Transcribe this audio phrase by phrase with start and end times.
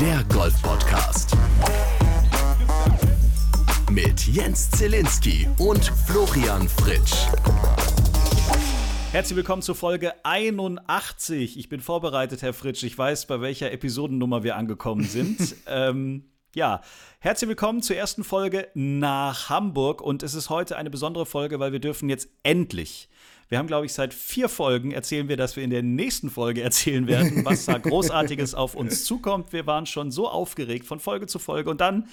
[0.00, 1.36] der Golf-Podcast.
[3.90, 7.26] Mit Jens Zielinski und Florian Fritsch.
[9.12, 11.58] Herzlich willkommen zur Folge 81.
[11.58, 12.82] Ich bin vorbereitet, Herr Fritsch.
[12.82, 15.54] Ich weiß, bei welcher Episodennummer wir angekommen sind.
[15.66, 16.80] ähm, ja,
[17.18, 20.00] herzlich willkommen zur ersten Folge nach Hamburg.
[20.00, 23.10] Und es ist heute eine besondere Folge, weil wir dürfen jetzt endlich
[23.50, 26.62] wir haben, glaube ich, seit vier Folgen erzählen wir, dass wir in der nächsten Folge
[26.62, 29.52] erzählen werden, was da Großartiges auf uns zukommt.
[29.52, 32.08] Wir waren schon so aufgeregt von Folge zu Folge und dann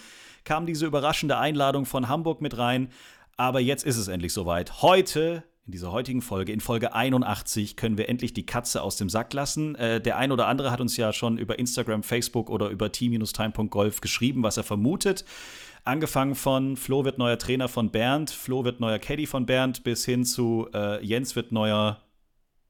[0.46, 2.90] kam diese überraschende Einladung von Hamburg mit rein.
[3.38, 4.82] Aber jetzt ist es endlich soweit.
[4.82, 9.10] Heute in dieser heutigen Folge, in Folge 81, können wir endlich die Katze aus dem
[9.10, 9.76] Sack lassen.
[9.76, 14.02] Äh, der ein oder andere hat uns ja schon über Instagram, Facebook oder über t-time.golf
[14.02, 15.26] geschrieben, was er vermutet.
[15.88, 20.04] Angefangen von Flo wird neuer Trainer von Bernd, Flo wird neuer Caddy von Bernd, bis
[20.04, 22.02] hin zu äh, Jens wird neuer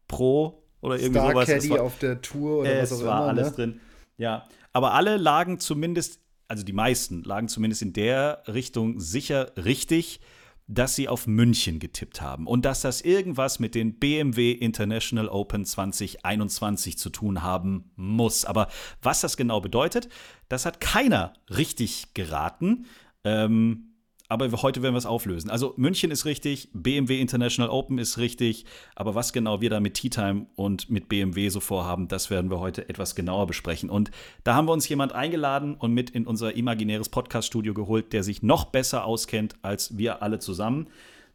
[0.07, 1.47] Pro oder irgendwie Star sowas.
[1.47, 3.09] Caddy war, auf der Tour oder was auch immer.
[3.09, 3.55] Es war alles ne?
[3.55, 3.79] drin.
[4.17, 10.19] Ja, aber alle lagen zumindest, also die meisten lagen zumindest in der Richtung sicher richtig
[10.67, 15.65] dass sie auf München getippt haben und dass das irgendwas mit den BMW International Open
[15.65, 18.43] 2021 zu tun haben muss.
[18.43, 18.67] Aber
[19.01, 20.09] was das genau bedeutet,
[20.49, 22.85] das hat keiner richtig geraten.
[23.23, 23.87] Ähm,
[24.29, 25.49] aber heute werden wir es auflösen.
[25.49, 28.65] Also München ist richtig, BMW International Open ist richtig,
[28.95, 32.51] aber was genau wir da mit Tea Time und mit BMW so vorhaben, das werden
[32.51, 33.89] wir heute etwas genauer besprechen.
[33.89, 34.11] Und
[34.43, 38.43] da haben wir uns jemand eingeladen und mit in unser imaginäres Podcast-Studio geholt, der sich
[38.43, 40.87] noch besser auskennt als wir alle zusammen.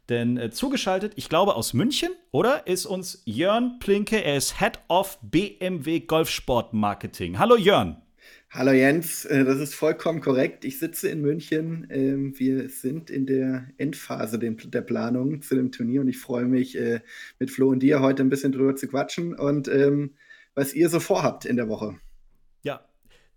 [0.09, 2.67] Denn äh, zugeschaltet, ich glaube aus München, oder?
[2.67, 4.23] Ist uns Jörn Plinke.
[4.23, 7.39] Er ist Head of BMW Golfsport Marketing.
[7.39, 8.03] Hallo Jörn.
[8.55, 10.63] Hallo Jens, äh, das ist vollkommen korrekt.
[10.63, 11.87] Ich sitze in München.
[11.89, 16.77] Ähm, wir sind in der Endphase der Planung zu dem Turnier und ich freue mich,
[16.77, 16.99] äh,
[17.39, 20.13] mit Flo und dir heute ein bisschen drüber zu quatschen und ähm,
[20.53, 21.95] was ihr so vorhabt in der Woche.
[22.61, 22.85] Ja,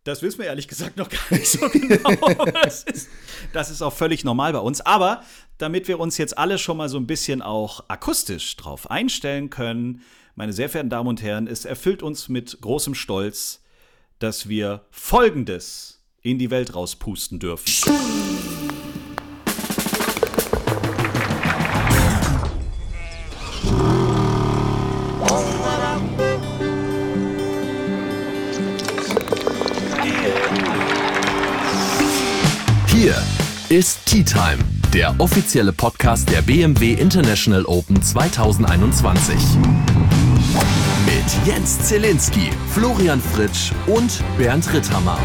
[0.05, 2.45] das wissen wir ehrlich gesagt noch gar nicht so genau.
[2.63, 3.09] das, ist,
[3.55, 4.83] das ist auch völlig normal bei uns.
[4.83, 5.23] Aber
[5.57, 10.03] damit wir uns jetzt alle schon mal so ein bisschen auch akustisch drauf einstellen können,
[10.35, 13.63] meine sehr verehrten Damen und Herren, es erfüllt uns mit großem Stolz,
[14.19, 17.65] dass wir Folgendes in die Welt rauspusten dürfen.
[32.89, 33.23] Hier
[33.69, 34.59] ist Tea Time,
[34.93, 39.37] der offizielle Podcast der BMW International Open 2021
[41.05, 45.19] mit Jens Zielinski, Florian Fritsch und Bernd Ritthammer.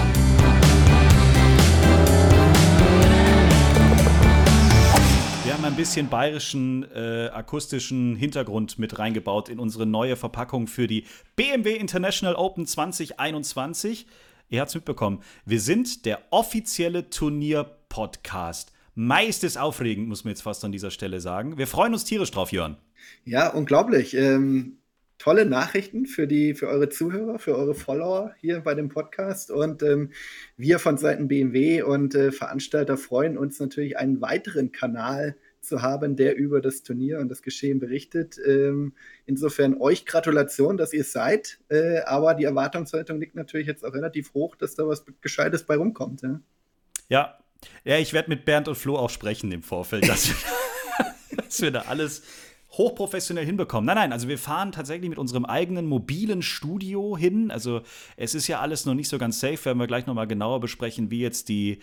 [5.44, 10.88] Wir haben ein bisschen bayerischen äh, akustischen Hintergrund mit reingebaut in unsere neue Verpackung für
[10.88, 11.06] die
[11.36, 14.08] BMW International Open 2021.
[14.50, 15.22] Ihr habt es mitbekommen.
[15.46, 18.72] Wir sind der offizielle Turnier-Podcast.
[18.96, 21.58] Meist ist aufregend, muss man jetzt fast an dieser Stelle sagen.
[21.58, 22.78] Wir freuen uns tierisch drauf, Jörn.
[23.24, 24.14] Ja, unglaublich.
[24.14, 24.81] Ähm,
[25.22, 29.52] tolle Nachrichten für die, für eure Zuhörer, für eure Follower hier bei dem Podcast.
[29.52, 30.10] Und ähm,
[30.58, 36.16] wir von Seiten BMW und äh, Veranstalter freuen uns natürlich, einen weiteren Kanal zu haben,
[36.16, 38.40] der über das Turnier und das Geschehen berichtet.
[38.44, 38.94] Ähm,
[39.28, 41.60] insofern euch Gratulation, dass ihr es seid.
[41.70, 45.76] Äh, aber die Erwartungshaltung liegt natürlich jetzt auch relativ hoch, dass da was Gescheites bei
[45.76, 46.24] rumkommt.
[46.24, 46.42] Ja,
[47.10, 47.38] ja.
[47.84, 50.36] ja ich werde mit Bernd und Flo auch sprechen im Vorfeld, dass wir,
[51.44, 52.24] dass wir da alles
[52.72, 53.86] hochprofessionell hinbekommen.
[53.86, 57.52] Nein, nein, also wir fahren tatsächlich mit unserem eigenen mobilen Studio hin.
[57.52, 57.82] Also
[58.16, 61.12] es ist ja alles noch nicht so ganz safe, werden wir gleich nochmal genauer besprechen,
[61.12, 61.80] wie jetzt die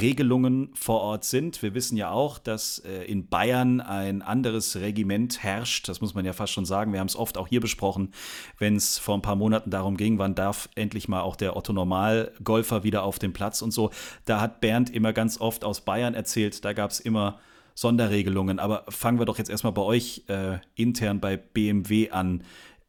[0.00, 1.62] Regelungen vor Ort sind.
[1.62, 5.88] Wir wissen ja auch, dass äh, in Bayern ein anderes Regiment herrscht.
[5.88, 6.92] Das muss man ja fast schon sagen.
[6.92, 8.12] Wir haben es oft auch hier besprochen,
[8.58, 11.72] wenn es vor ein paar Monaten darum ging, wann darf endlich mal auch der Otto
[11.72, 13.90] Normal-Golfer wieder auf den Platz und so.
[14.24, 17.38] Da hat Bernd immer ganz oft aus Bayern erzählt, da gab es immer
[17.74, 18.58] Sonderregelungen.
[18.58, 22.42] Aber fangen wir doch jetzt erstmal bei euch äh, intern bei BMW an.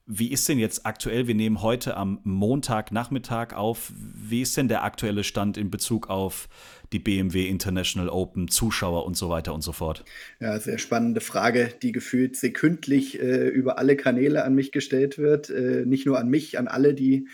[0.05, 4.83] Wie ist denn jetzt aktuell, wir nehmen heute am Montagnachmittag auf, wie ist denn der
[4.83, 6.49] aktuelle Stand in Bezug auf
[6.91, 10.03] die BMW International Open, Zuschauer und so weiter und so fort?
[10.41, 15.49] Ja, sehr spannende Frage, die gefühlt sekündlich äh, über alle Kanäle an mich gestellt wird.
[15.49, 17.29] Äh, nicht nur an mich, an alle, die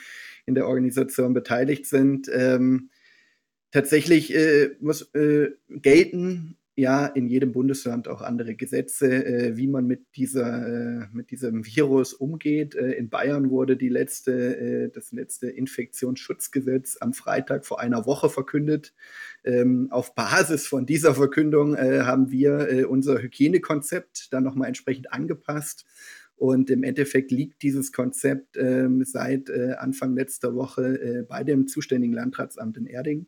[0.46, 2.30] in der Organisation beteiligt sind.
[2.32, 2.92] Ähm,
[3.72, 9.86] tatsächlich äh, muss äh, gelten ja in jedem Bundesland auch andere Gesetze, äh, wie man
[9.86, 12.76] mit, dieser, äh, mit diesem Virus umgeht.
[12.76, 18.30] Äh, in Bayern wurde die letzte, äh, das letzte Infektionsschutzgesetz am Freitag vor einer Woche
[18.30, 18.94] verkündet.
[19.44, 25.14] Ähm, auf Basis von dieser Verkündung äh, haben wir äh, unser Hygienekonzept dann nochmal entsprechend
[25.14, 25.86] angepasst
[26.40, 31.68] Und im Endeffekt liegt dieses Konzept ähm, seit äh, Anfang letzter Woche äh, bei dem
[31.68, 33.28] zuständigen Landratsamt in Erding.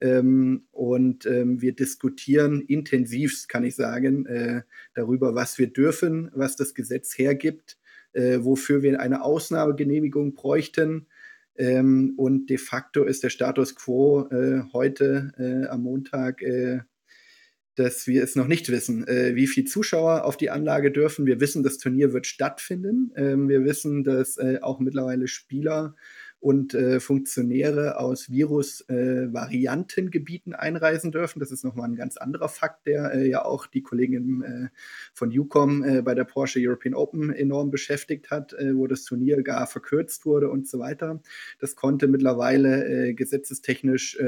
[0.00, 4.62] Ähm, und ähm, wir diskutieren intensiv, kann ich sagen, äh,
[4.94, 7.78] darüber, was wir dürfen, was das Gesetz hergibt,
[8.12, 11.08] äh, wofür wir eine Ausnahmegenehmigung bräuchten.
[11.56, 16.42] Ähm, und de facto ist der Status quo äh, heute äh, am Montag
[17.74, 21.26] dass wir es noch nicht wissen, äh, wie viele Zuschauer auf die Anlage dürfen.
[21.26, 23.12] Wir wissen, das Turnier wird stattfinden.
[23.16, 25.94] Ähm, wir wissen, dass äh, auch mittlerweile Spieler
[26.42, 31.38] und äh, Funktionäre aus Virus-Variantengebieten äh, einreisen dürfen.
[31.38, 34.66] Das ist nochmal ein ganz anderer Fakt, der äh, ja auch die Kollegin äh,
[35.14, 39.44] von UCOM äh, bei der Porsche European Open enorm beschäftigt hat, äh, wo das Turnier
[39.44, 41.22] gar verkürzt wurde und so weiter.
[41.60, 44.18] Das konnte mittlerweile gesetzestechnisch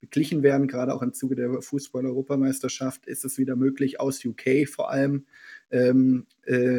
[0.00, 0.66] beglichen werden.
[0.66, 5.26] Gerade auch im Zuge der Fußball-Europameisterschaft ist es wieder möglich, aus UK vor allem
[5.70, 6.26] ähm,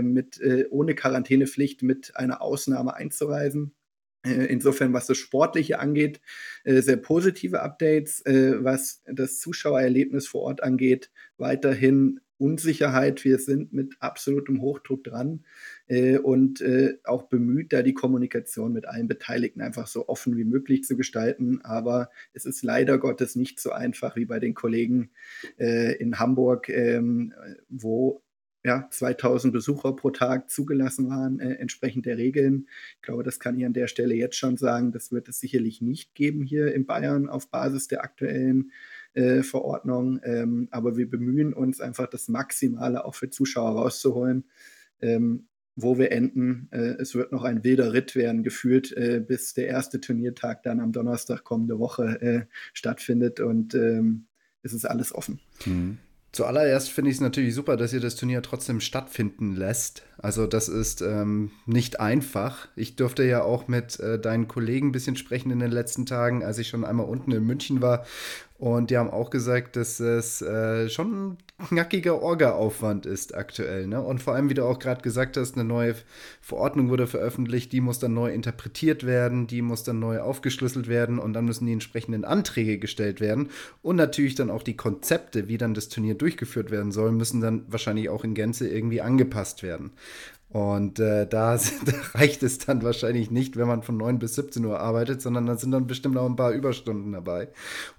[0.01, 3.71] mit, ohne Quarantänepflicht mit einer Ausnahme einzureisen.
[4.25, 6.21] Äh, insofern, was das Sportliche angeht,
[6.63, 8.21] äh, sehr positive Updates.
[8.25, 13.23] Äh, was das Zuschauererlebnis vor Ort angeht, weiterhin Unsicherheit.
[13.23, 15.45] Wir sind mit absolutem Hochdruck dran
[16.23, 16.61] und
[17.05, 21.61] auch bemüht, da die Kommunikation mit allen Beteiligten einfach so offen wie möglich zu gestalten.
[21.63, 25.11] Aber es ist leider Gottes nicht so einfach wie bei den Kollegen
[25.57, 27.33] in Hamburg, ähm,
[27.69, 28.23] wo
[28.63, 32.67] ja, 2000 Besucher pro Tag zugelassen waren, äh, entsprechend der Regeln.
[32.95, 34.91] Ich glaube, das kann ich an der Stelle jetzt schon sagen.
[34.91, 38.71] Das wird es sicherlich nicht geben hier in Bayern auf Basis der aktuellen
[39.13, 40.21] äh, Verordnung.
[40.23, 44.45] Ähm, aber wir bemühen uns einfach, das Maximale auch für Zuschauer rauszuholen.
[45.01, 46.67] Ähm, wo wir enden.
[46.71, 50.79] Äh, es wird noch ein wilder Ritt werden, gefühlt, äh, bis der erste Turniertag dann
[50.79, 54.27] am Donnerstag kommende Woche äh, stattfindet und ähm,
[54.61, 55.39] es ist alles offen.
[55.65, 55.97] Mhm.
[56.33, 60.01] Zuallererst finde ich es natürlich super, dass ihr das Turnier trotzdem stattfinden lässt.
[60.17, 62.67] Also das ist ähm, nicht einfach.
[62.75, 66.43] Ich durfte ja auch mit äh, deinen Kollegen ein bisschen sprechen in den letzten Tagen,
[66.43, 68.03] als ich schon einmal unten in München war
[68.63, 71.37] und die haben auch gesagt, dass es äh, schon
[71.67, 73.87] knackiger Orga-Aufwand ist aktuell.
[73.87, 74.01] Ne?
[74.01, 75.95] Und vor allem, wie du auch gerade gesagt hast, eine neue
[76.41, 81.19] Verordnung wurde veröffentlicht, die muss dann neu interpretiert werden, die muss dann neu aufgeschlüsselt werden
[81.19, 83.49] und dann müssen die entsprechenden Anträge gestellt werden.
[83.81, 87.65] Und natürlich dann auch die Konzepte, wie dann das Turnier durchgeführt werden soll, müssen dann
[87.67, 89.91] wahrscheinlich auch in Gänze irgendwie angepasst werden.
[90.53, 94.63] Und äh, da, da, reicht es dann wahrscheinlich nicht, wenn man von 9 bis 17
[94.63, 97.49] Uhr arbeitet, sondern da sind dann bestimmt auch ein paar Überstunden dabei.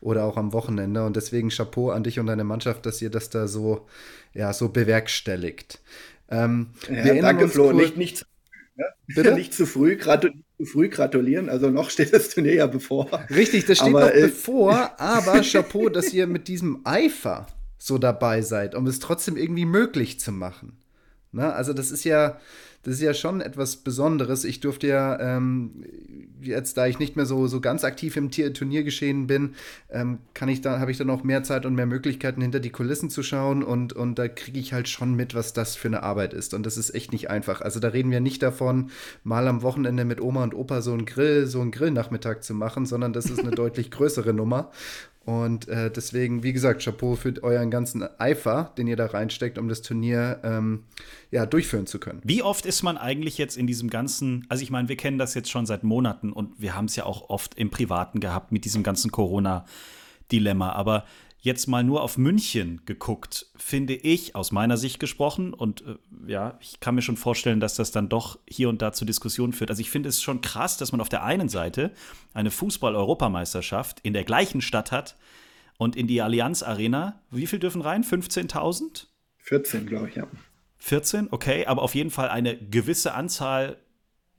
[0.01, 1.05] Oder auch am Wochenende.
[1.05, 3.87] Und deswegen Chapeau an dich und deine Mannschaft, dass ihr das da so,
[4.33, 5.81] ja, so bewerkstelligt.
[6.31, 7.73] Ähm, ja, danke, Flo.
[7.73, 8.25] Nicht, nicht, zu
[9.13, 9.33] früh, ne?
[9.35, 11.49] nicht zu früh, gratulieren zu früh gratulieren.
[11.49, 13.09] Also noch steht das Turnier ja bevor.
[13.31, 17.47] Richtig, das steht aber, noch bevor, aber Chapeau, dass ihr mit diesem Eifer
[17.79, 20.79] so dabei seid, um es trotzdem irgendwie möglich zu machen.
[21.35, 21.53] Ne?
[21.53, 22.39] Also das ist ja,
[22.85, 24.45] das ist ja schon etwas Besonderes.
[24.45, 25.85] Ich durfte ja, ähm,
[26.41, 29.55] jetzt da ich nicht mehr so, so ganz aktiv im Turniergeschehen bin,
[29.91, 32.71] ähm, kann ich da, habe ich dann auch mehr Zeit und mehr Möglichkeiten, hinter die
[32.71, 36.03] Kulissen zu schauen und, und da kriege ich halt schon mit, was das für eine
[36.03, 36.53] Arbeit ist.
[36.53, 37.63] Und das ist echt nicht einfach.
[37.63, 38.91] Also da reden wir nicht davon,
[39.23, 42.85] mal am Wochenende mit Oma und Opa so einen Grill, so einen Grillnachmittag zu machen,
[42.85, 44.71] sondern das ist eine deutlich größere Nummer.
[45.25, 49.69] Und äh, deswegen, wie gesagt, Chapeau für euren ganzen Eifer, den ihr da reinsteckt, um
[49.69, 50.85] das Turnier ähm,
[51.31, 52.21] ja, durchführen zu können.
[52.25, 55.35] Wie oft ist man eigentlich jetzt in diesem ganzen, also ich meine, wir kennen das
[55.35, 58.67] jetzt schon seit Monaten und wir haben es ja auch oft im Privaten gehabt mit
[58.67, 61.05] diesem ganzen Corona-Dilemma, aber
[61.45, 65.97] jetzt mal nur auf München geguckt, finde ich, aus meiner Sicht gesprochen, und äh,
[66.27, 69.53] ja, ich kann mir schon vorstellen, dass das dann doch hier und da zu Diskussionen
[69.53, 69.69] führt.
[69.69, 71.93] Also ich finde es schon krass, dass man auf der einen Seite
[72.33, 75.17] eine Fußball-Europameisterschaft in der gleichen Stadt hat
[75.77, 78.05] und in die Allianz Arena, wie viel dürfen rein?
[78.05, 79.05] 15.000?
[79.37, 80.27] 14, glaube ich, ja.
[80.79, 83.77] 14, okay, aber auf jeden Fall eine gewisse Anzahl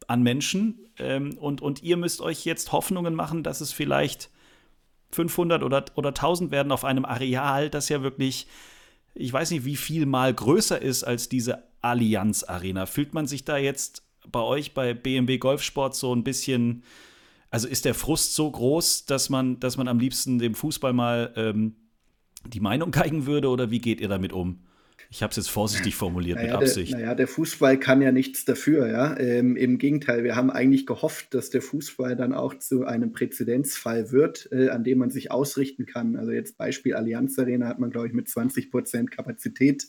[0.08, 0.80] an Menschen.
[0.98, 4.32] Ähm, und, und ihr müsst euch jetzt Hoffnungen machen, dass es vielleicht
[5.16, 8.48] 500 oder, oder 1000 werden auf einem Areal, das ja wirklich,
[9.14, 12.86] ich weiß nicht, wie viel mal größer ist als diese Allianz Arena.
[12.86, 16.84] Fühlt man sich da jetzt bei euch bei BMW Golfsport so ein bisschen,
[17.50, 21.34] also ist der Frust so groß, dass man, dass man am liebsten dem Fußball mal
[21.36, 21.76] ähm,
[22.46, 24.66] die Meinung geigen würde oder wie geht ihr damit um?
[25.10, 26.92] Ich habe es jetzt vorsichtig formuliert naja, mit Absicht.
[26.94, 28.88] Der, naja, der Fußball kann ja nichts dafür.
[28.88, 29.18] Ja?
[29.20, 34.12] Ähm, Im Gegenteil, wir haben eigentlich gehofft, dass der Fußball dann auch zu einem Präzedenzfall
[34.12, 36.16] wird, äh, an dem man sich ausrichten kann.
[36.16, 39.88] Also jetzt Beispiel Allianz Arena hat man, glaube ich, mit 20 Prozent Kapazität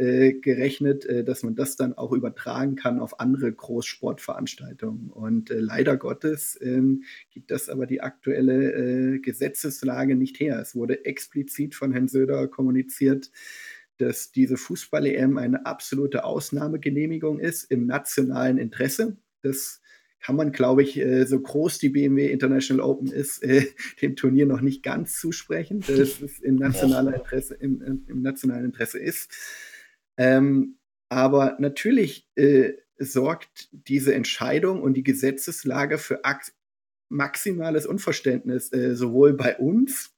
[0.00, 5.10] äh, gerechnet, äh, dass man das dann auch übertragen kann auf andere Großsportveranstaltungen.
[5.10, 10.58] Und äh, leider Gottes ähm, gibt das aber die aktuelle äh, Gesetzeslage nicht her.
[10.58, 13.30] Es wurde explizit von Herrn Söder kommuniziert,
[14.00, 19.16] dass diese Fußball-EM eine absolute Ausnahmegenehmigung ist im nationalen Interesse.
[19.42, 19.80] Das
[20.20, 23.66] kann man, glaube ich, äh, so groß die BMW International Open ist, äh,
[24.02, 28.98] dem Turnier noch nicht ganz zusprechen, dass es im nationalen Interesse, im, im nationalen Interesse
[28.98, 29.32] ist.
[30.16, 30.76] Ähm,
[31.08, 36.20] aber natürlich äh, sorgt diese Entscheidung und die Gesetzeslage für
[37.08, 40.14] maximales Unverständnis, äh, sowohl bei uns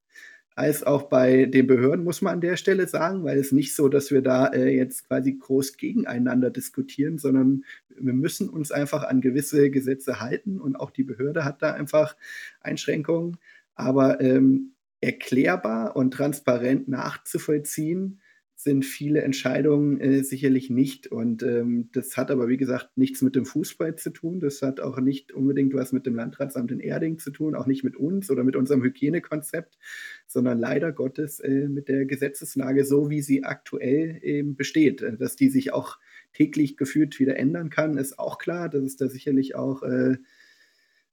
[0.55, 3.89] als auch bei den Behörden, muss man an der Stelle sagen, weil es nicht so,
[3.89, 9.21] dass wir da äh, jetzt quasi groß gegeneinander diskutieren, sondern wir müssen uns einfach an
[9.21, 12.17] gewisse Gesetze halten und auch die Behörde hat da einfach
[12.61, 13.39] Einschränkungen.
[13.75, 18.21] Aber ähm, erklärbar und transparent nachzuvollziehen
[18.63, 21.09] sind viele Entscheidungen äh, sicherlich nicht.
[21.09, 24.39] Und ähm, das hat aber, wie gesagt, nichts mit dem Fußball zu tun.
[24.39, 27.83] Das hat auch nicht unbedingt was mit dem Landratsamt in Erding zu tun, auch nicht
[27.83, 29.79] mit uns oder mit unserem Hygienekonzept,
[30.27, 35.03] sondern leider Gottes äh, mit der Gesetzeslage, so wie sie aktuell eben besteht.
[35.03, 35.99] Äh, dass die sich auch
[36.33, 38.69] täglich gefühlt wieder ändern kann, ist auch klar.
[38.69, 40.19] Dass es da sicherlich auch äh,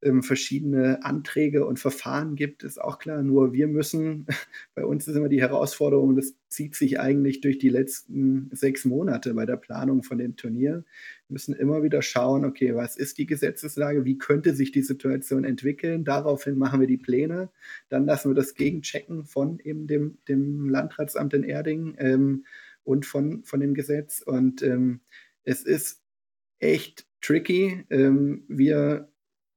[0.01, 3.21] ähm, verschiedene Anträge und Verfahren gibt, ist auch klar.
[3.21, 4.25] Nur wir müssen,
[4.75, 9.33] bei uns ist immer die Herausforderung, das zieht sich eigentlich durch die letzten sechs Monate
[9.33, 10.85] bei der Planung von dem Turnier.
[11.27, 15.43] Wir müssen immer wieder schauen, okay, was ist die Gesetzeslage, wie könnte sich die Situation
[15.43, 16.05] entwickeln.
[16.05, 17.49] Daraufhin machen wir die Pläne.
[17.89, 22.45] Dann lassen wir das gegenchecken von eben dem, dem Landratsamt in Erding ähm,
[22.83, 24.21] und von, von dem Gesetz.
[24.21, 25.01] Und ähm,
[25.43, 26.01] es ist
[26.59, 27.85] echt tricky.
[27.89, 29.08] Ähm, wir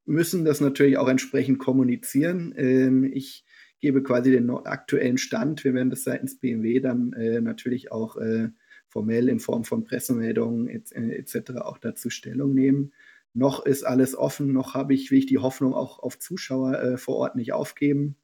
[0.05, 2.55] müssen das natürlich auch entsprechend kommunizieren.
[2.57, 3.45] Ähm, ich
[3.81, 5.65] gebe quasi den aktuellen Stand.
[5.65, 8.51] Wir werden das seitens BMW dann äh, natürlich auch äh,
[8.89, 11.35] formell in Form von Pressemeldungen etc.
[11.35, 12.93] Et auch dazu Stellung nehmen.
[13.35, 16.97] Noch ist alles offen, noch habe ich, will ich die Hoffnung auch auf Zuschauer äh,
[16.99, 18.17] vor Ort nicht aufgeben.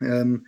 [0.00, 0.46] Ähm,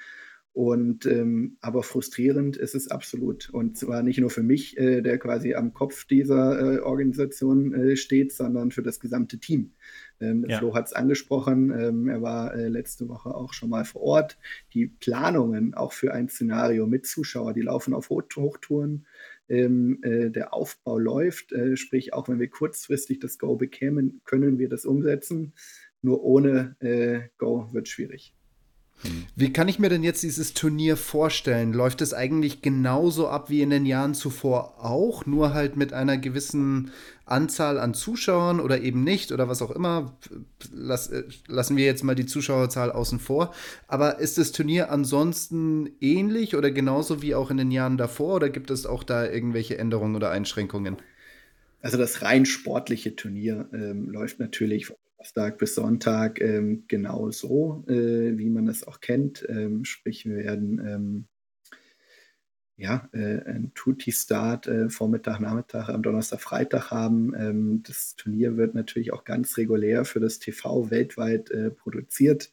[0.52, 3.50] und ähm, aber frustrierend ist es absolut.
[3.50, 7.96] Und zwar nicht nur für mich, äh, der quasi am Kopf dieser äh, Organisation äh,
[7.96, 9.72] steht, sondern für das gesamte Team.
[10.20, 10.58] Ähm, ja.
[10.58, 14.38] Flo hat es angesprochen, ähm, er war äh, letzte Woche auch schon mal vor Ort.
[14.72, 19.06] Die Planungen auch für ein Szenario mit Zuschauer, die laufen auf Hoch Hochtouren.
[19.48, 24.58] Ähm, äh, der Aufbau läuft, äh, sprich auch wenn wir kurzfristig das Go bekämen, können
[24.58, 25.52] wir das umsetzen.
[26.00, 26.76] Nur ohne
[27.38, 28.34] Go wird es
[29.04, 29.28] schwierig.
[29.36, 31.72] Wie kann ich mir denn jetzt dieses Turnier vorstellen?
[31.72, 36.16] Läuft es eigentlich genauso ab wie in den Jahren zuvor auch, nur halt mit einer
[36.16, 36.90] gewissen
[37.26, 40.16] Anzahl an Zuschauern oder eben nicht oder was auch immer?
[40.72, 43.54] Lass, äh, lassen wir jetzt mal die Zuschauerzahl außen vor.
[43.88, 48.50] Aber ist das Turnier ansonsten ähnlich oder genauso wie auch in den Jahren davor oder
[48.50, 50.96] gibt es auch da irgendwelche Änderungen oder Einschränkungen?
[51.80, 54.90] Also das rein sportliche Turnier ähm, läuft natürlich
[55.24, 59.44] Donnerstag bis Sonntag ähm, genau so, äh, wie man es auch kennt.
[59.48, 61.24] Ähm, sprich, wir werden ähm,
[62.76, 67.32] ja, äh, ein Tutti-Start äh, Vormittag, Nachmittag, am Donnerstag, Freitag haben.
[67.34, 72.52] Ähm, das Turnier wird natürlich auch ganz regulär für das TV weltweit äh, produziert.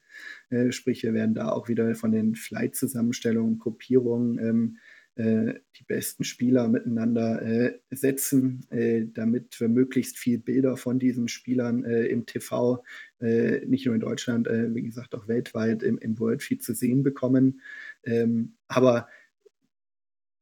[0.50, 6.24] Äh, sprich, wir werden da auch wieder von den Flight-Zusammenstellungen, Gruppierungen ähm, äh, die besten
[6.24, 12.26] Spieler miteinander äh, setzen, äh, damit wir möglichst viel Bilder von diesen Spielern äh, im
[12.26, 12.84] TV,
[13.20, 17.62] äh, nicht nur in Deutschland, wie gesagt auch weltweit im, im Worldfeed zu sehen bekommen.
[18.04, 19.10] Ähm, aber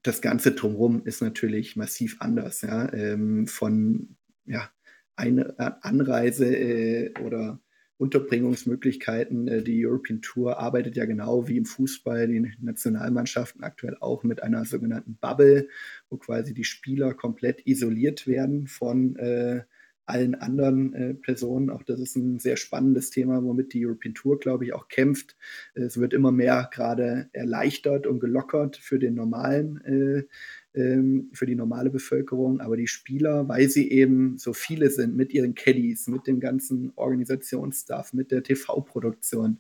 [0.04, 2.62] das Ganze drumherum ist natürlich massiv anders.
[2.62, 2.94] Ja?
[2.94, 4.70] Ähm, von ja,
[5.16, 7.60] eine Anreise oder
[8.00, 9.48] Unterbringungsmöglichkeiten.
[9.48, 14.42] Äh, die European Tour arbeitet ja genau wie im Fußball, die Nationalmannschaften aktuell auch mit
[14.42, 15.68] einer sogenannten Bubble,
[16.10, 19.64] wo quasi die Spieler komplett isoliert werden von äh,
[20.10, 21.70] allen anderen äh, Personen.
[21.70, 25.36] Auch das ist ein sehr spannendes Thema, womit die European Tour, glaube ich, auch kämpft.
[25.76, 30.24] Es wird immer mehr gerade erleichtert und gelockert für den normalen äh,
[30.74, 35.34] ähm, für die normale Bevölkerung, aber die Spieler, weil sie eben so viele sind mit
[35.34, 39.60] ihren Caddies, mit dem ganzen Organisationsstaff, mit der TV-Produktion,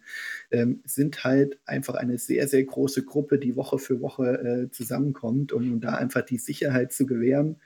[0.51, 5.51] ähm, sind halt einfach eine sehr, sehr große Gruppe, die Woche für Woche äh, zusammenkommt,
[5.51, 7.57] um, um da einfach die Sicherheit zu gewähren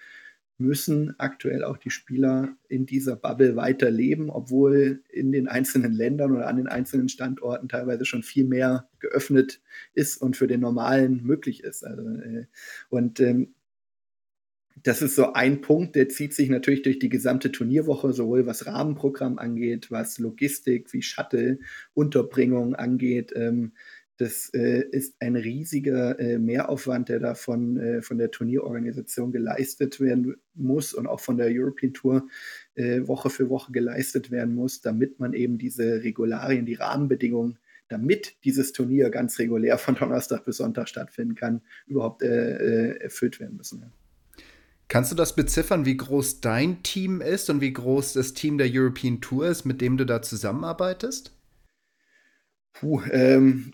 [0.57, 6.47] müssen aktuell auch die Spieler in dieser Bubble weiterleben, obwohl in den einzelnen Ländern oder
[6.47, 9.61] an den einzelnen Standorten teilweise schon viel mehr geöffnet
[9.93, 11.83] ist und für den Normalen möglich ist.
[11.83, 12.45] Also, äh,
[12.89, 13.55] und ähm,
[14.81, 18.65] das ist so ein Punkt, der zieht sich natürlich durch die gesamte Turnierwoche, sowohl was
[18.65, 21.59] Rahmenprogramm angeht, was Logistik wie Shuttle,
[21.93, 23.31] Unterbringung angeht.
[23.35, 23.73] Ähm,
[24.17, 29.99] das äh, ist ein riesiger äh, Mehraufwand, der da von, äh, von der Turnierorganisation geleistet
[29.99, 32.27] werden muss und auch von der European Tour
[32.75, 37.57] äh, Woche für Woche geleistet werden muss, damit man eben diese Regularien, die Rahmenbedingungen
[37.89, 43.39] damit dieses Turnier ganz regulär von Donnerstag bis Sonntag stattfinden kann, überhaupt äh, äh erfüllt
[43.39, 43.81] werden müssen.
[43.81, 43.91] Ja.
[44.87, 48.69] Kannst du das beziffern, wie groß dein Team ist und wie groß das Team der
[48.71, 51.31] European Tour ist, mit dem du da zusammenarbeitest?
[52.73, 53.73] Puh, ähm,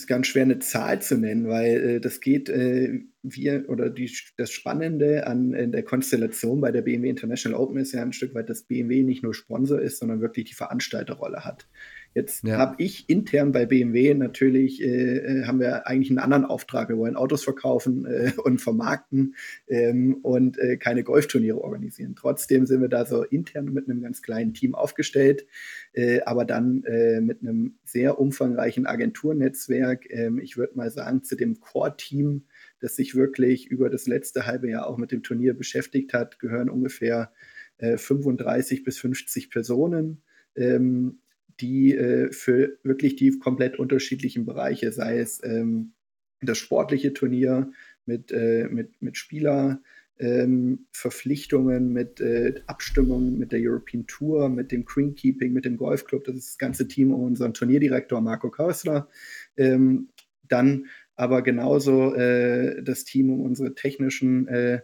[0.00, 4.10] ist ganz schwer eine Zahl zu nennen, weil äh, das geht, äh, wir oder die,
[4.36, 8.50] das Spannende an der Konstellation bei der BMW International Open ist ja ein Stück weit,
[8.50, 11.66] dass BMW nicht nur Sponsor ist, sondern wirklich die Veranstalterrolle hat.
[12.14, 12.58] Jetzt ja.
[12.58, 16.88] habe ich intern bei BMW natürlich, äh, äh, haben wir eigentlich einen anderen Auftrag.
[16.88, 19.34] Wir wollen Autos verkaufen äh, und vermarkten
[19.66, 22.14] ähm, und äh, keine Golfturniere organisieren.
[22.14, 25.44] Trotzdem sind wir da so intern mit einem ganz kleinen Team aufgestellt,
[25.92, 30.08] äh, aber dann äh, mit einem sehr umfangreichen Agenturnetzwerk.
[30.08, 32.44] Ähm, ich würde mal sagen, zu dem Core-Team,
[32.78, 36.70] das sich wirklich über das letzte halbe Jahr auch mit dem Turnier beschäftigt hat, gehören
[36.70, 37.32] ungefähr
[37.78, 40.22] 35 bis 50 Personen.
[40.54, 41.18] Ähm,
[41.60, 45.92] die äh, für wirklich die komplett unterschiedlichen Bereiche, sei es ähm,
[46.40, 47.70] das sportliche Turnier
[48.06, 49.80] mit, äh, mit, mit Spieler,
[50.18, 56.24] ähm, Verpflichtungen, mit äh, Abstimmungen mit der European Tour, mit dem Greenkeeping, mit dem Golfclub,
[56.24, 59.08] das ist das ganze Team um unseren Turnierdirektor Marco Kausler.
[59.56, 60.10] Ähm,
[60.46, 64.82] dann aber genauso äh, das Team um unsere technischen äh,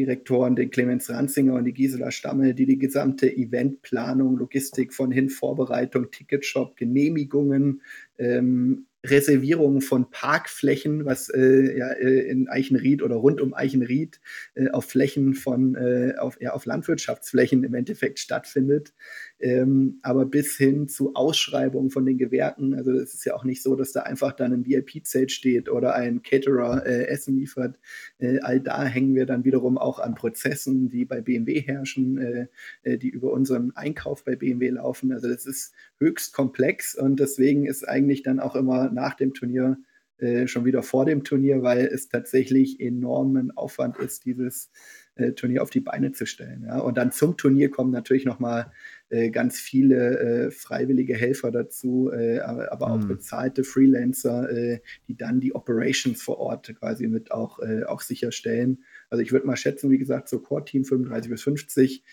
[0.00, 5.28] Direktoren, den Clemens Ranzinger und die Gisela Stammel, die die gesamte Eventplanung, Logistik von hin,
[5.28, 7.82] Vorbereitung, Ticketshop, Genehmigungen,
[8.18, 14.20] ähm, Reservierungen von Parkflächen, was äh, ja, äh, in Eichenried oder rund um Eichenried
[14.54, 18.92] äh, auf Flächen von, äh, auf, ja, auf Landwirtschaftsflächen im Endeffekt stattfindet.
[19.40, 22.74] Ähm, aber bis hin zu Ausschreibungen von den Gewerken.
[22.74, 25.94] Also es ist ja auch nicht so, dass da einfach dann ein VIP-Zelt steht oder
[25.94, 27.78] ein Caterer äh, Essen liefert.
[28.18, 32.48] Äh, all da hängen wir dann wiederum auch an Prozessen, die bei BMW herrschen,
[32.84, 35.12] die über unseren Einkauf bei BMW laufen.
[35.12, 39.78] Also das ist höchst komplex und deswegen ist eigentlich dann auch immer nach dem Turnier
[40.20, 44.70] äh, schon wieder vor dem Turnier, weil es tatsächlich enormen Aufwand ist, dieses
[45.14, 46.64] äh, Turnier auf die Beine zu stellen.
[46.66, 46.78] Ja?
[46.80, 48.70] Und dann zum Turnier kommen natürlich nochmal
[49.10, 53.08] äh, ganz viele äh, freiwillige Helfer dazu, äh, aber, aber, auch mhm.
[53.08, 58.84] bezahlte Freelancer, äh, die dann die Operations vor Ort quasi mit auch, auch sicherstellen.
[59.08, 62.04] Also ich würde mal schätzen, wie gesagt, so Core-Team 35 bis 50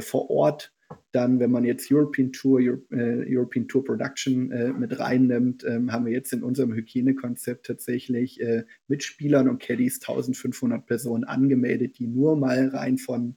[0.00, 0.72] vor Ort
[1.12, 5.92] dann, wenn man jetzt European Tour, Euro, äh, European Tour Production äh, mit reinnimmt, ähm,
[5.92, 11.98] haben wir jetzt in unserem Hygienekonzept tatsächlich äh, mit Spielern und Caddies 1500 Personen angemeldet,
[11.98, 13.36] die nur mal rein von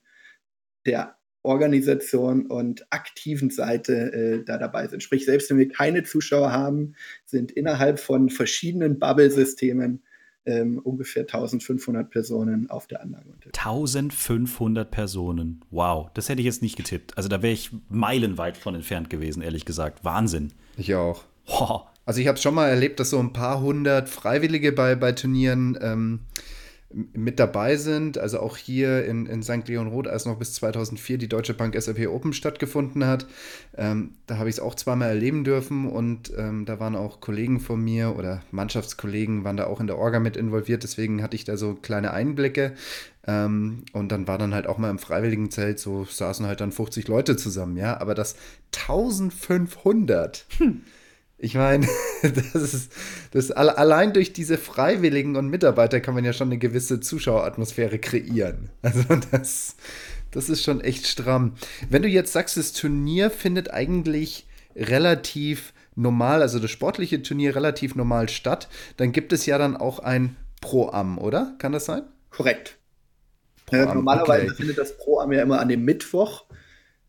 [0.85, 5.03] der Organisation und aktiven Seite äh, da dabei sind.
[5.03, 10.03] Sprich, selbst wenn wir keine Zuschauer haben, sind innerhalb von verschiedenen Bubble-Systemen
[10.45, 13.57] ähm, ungefähr 1500 Personen auf der Anlage unterwegs.
[13.57, 15.61] 1500 Personen.
[15.71, 17.17] Wow, das hätte ich jetzt nicht getippt.
[17.17, 20.03] Also da wäre ich meilenweit von entfernt gewesen, ehrlich gesagt.
[20.03, 20.53] Wahnsinn.
[20.77, 21.23] Ich auch.
[21.47, 21.81] Oh.
[22.05, 25.77] Also ich habe schon mal erlebt, dass so ein paar hundert Freiwillige bei, bei Turnieren
[25.81, 26.19] ähm,
[27.13, 28.17] mit dabei sind.
[28.17, 29.67] Also auch hier in, in St.
[29.67, 33.27] Leon Roth, als noch bis 2004 die Deutsche Bank SAP Open stattgefunden hat.
[33.77, 37.59] Ähm, da habe ich es auch zweimal erleben dürfen und ähm, da waren auch Kollegen
[37.59, 40.83] von mir oder Mannschaftskollegen waren da auch in der Orga mit involviert.
[40.83, 42.73] Deswegen hatte ich da so kleine Einblicke.
[43.27, 47.07] Ähm, und dann war dann halt auch mal im Freiwilligenzelt, so saßen halt dann 50
[47.07, 47.99] Leute zusammen, ja.
[47.99, 48.35] Aber das
[48.73, 50.45] 1500.
[50.57, 50.81] Hm
[51.37, 51.87] ich meine,
[52.21, 52.91] das ist,
[53.31, 58.69] das allein durch diese Freiwilligen und Mitarbeiter kann man ja schon eine gewisse Zuschaueratmosphäre kreieren.
[58.81, 59.75] Also das,
[60.31, 61.55] das ist schon echt stramm.
[61.89, 67.95] Wenn du jetzt sagst, das Turnier findet eigentlich relativ normal, also das sportliche Turnier relativ
[67.95, 71.55] normal statt, dann gibt es ja dann auch ein Pro-Am, oder?
[71.59, 72.03] Kann das sein?
[72.29, 72.77] Korrekt.
[73.71, 74.55] Äh, normalerweise okay.
[74.55, 76.45] findet das Pro-Am ja immer an dem Mittwoch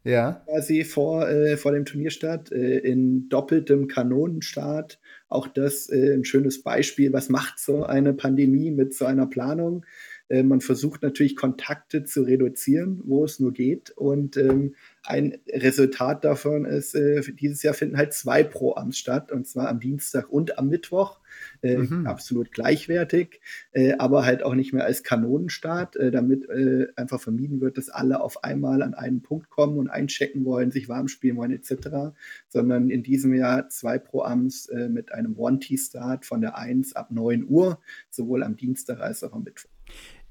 [0.07, 0.43] ja.
[0.47, 4.99] quasi vor, äh, vor dem Turnierstart, äh, in doppeltem Kanonenstart.
[5.29, 9.85] Auch das äh, ein schönes Beispiel, was macht so eine Pandemie mit so einer Planung.
[10.29, 13.91] Äh, man versucht natürlich Kontakte zu reduzieren, wo es nur geht.
[13.91, 19.47] Und ähm, ein Resultat davon ist, äh, dieses Jahr finden halt zwei Pro-Ams statt, und
[19.47, 21.21] zwar am Dienstag und am Mittwoch.
[21.63, 22.07] Äh, mhm.
[22.07, 23.41] Absolut gleichwertig,
[23.73, 27.89] äh, aber halt auch nicht mehr als Kanonenstart, äh, damit äh, einfach vermieden wird, dass
[27.89, 32.17] alle auf einmal an einen Punkt kommen und einchecken wollen, sich warm spielen wollen, etc.,
[32.49, 37.47] sondern in diesem Jahr zwei Pro-Ams äh, mit einem One-T-Start von der 1 ab 9
[37.49, 39.76] Uhr, sowohl am Dienstag als auch am Mittwoch.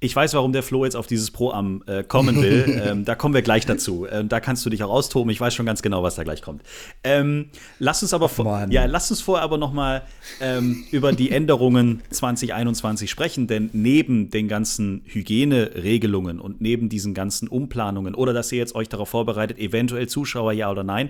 [0.02, 2.82] Ich weiß, warum der Flo jetzt auf dieses Pro-Am äh, kommen will.
[2.86, 4.06] ähm, da kommen wir gleich dazu.
[4.12, 5.32] Ähm, da kannst du dich auch austoben.
[5.32, 6.64] Ich weiß schon ganz genau, was da gleich kommt.
[7.04, 10.04] Ähm, lass uns aber vor, ja, lass uns vorher aber noch mal
[10.42, 17.48] ähm, über die Änderungen 2021 sprechen, denn neben den ganzen Hygieneregelungen und neben diesen ganzen
[17.48, 21.10] Umplanungen oder dass ihr jetzt euch darauf vorbereitet, eventuell Zuschauer ja oder nein,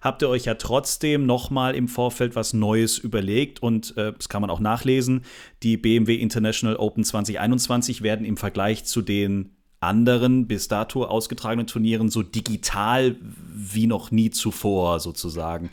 [0.00, 4.28] habt ihr euch ja trotzdem noch mal im Vorfeld was Neues überlegt und äh, das
[4.28, 5.22] kann man auch nachlesen.
[5.62, 12.08] Die BMW International Open 2021 werden im Vergleich zu den anderen bis dato ausgetragenen Turnieren
[12.08, 13.16] so digital
[13.54, 15.70] wie noch nie zuvor sozusagen.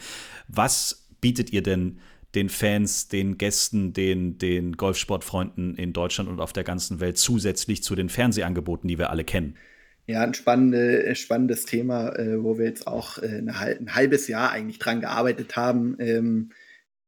[0.47, 1.99] Was bietet ihr denn
[2.35, 7.81] den Fans, den Gästen, den, den Golfsportfreunden in Deutschland und auf der ganzen Welt zusätzlich
[7.81, 9.55] zu den Fernsehangeboten, die wir alle kennen?
[10.07, 14.77] Ja, ein spannende, spannendes Thema, äh, wo wir jetzt auch äh, ein halbes Jahr eigentlich
[14.77, 15.95] dran gearbeitet haben.
[15.99, 16.51] Ähm,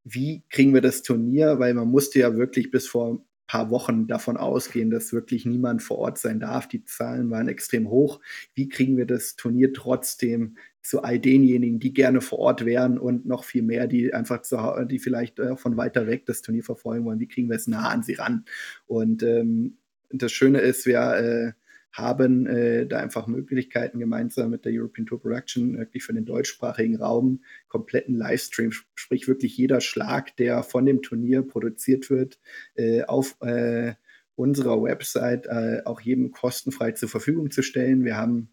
[0.03, 1.59] wie kriegen wir das Turnier?
[1.59, 5.83] Weil man musste ja wirklich bis vor ein paar Wochen davon ausgehen, dass wirklich niemand
[5.83, 6.67] vor Ort sein darf.
[6.67, 8.19] Die Zahlen waren extrem hoch.
[8.55, 13.25] Wie kriegen wir das Turnier trotzdem zu all denjenigen, die gerne vor Ort wären und
[13.25, 14.57] noch viel mehr, die einfach zu,
[14.89, 17.19] die vielleicht äh, von weiter weg das Turnier verfolgen wollen.
[17.19, 18.45] Wie kriegen wir es nah an sie ran?
[18.85, 19.77] Und ähm,
[20.09, 21.51] das Schöne ist, wir äh,
[21.97, 26.97] haben äh, da einfach Möglichkeiten, gemeinsam mit der European Tour Production wirklich für den deutschsprachigen
[26.97, 32.39] Raum kompletten Livestream, sprich wirklich jeder Schlag, der von dem Turnier produziert wird,
[32.75, 33.95] äh, auf äh,
[34.35, 38.05] unserer Website äh, auch jedem kostenfrei zur Verfügung zu stellen.
[38.05, 38.49] Wir haben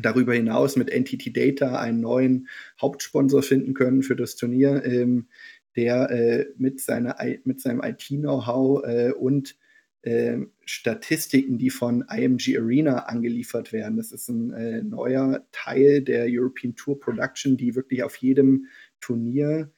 [0.00, 2.48] darüber hinaus mit Entity Data einen neuen
[2.80, 5.26] Hauptsponsor finden können für das Turnier, ähm,
[5.74, 9.56] der äh, mit, seiner, mit seinem IT-Know-how äh, und
[10.02, 13.96] äh, Statistiken, die von IMG Arena angeliefert werden.
[13.96, 18.66] Das ist ein äh, neuer Teil der European Tour Production, die wirklich auf jedem
[19.00, 19.72] Turnier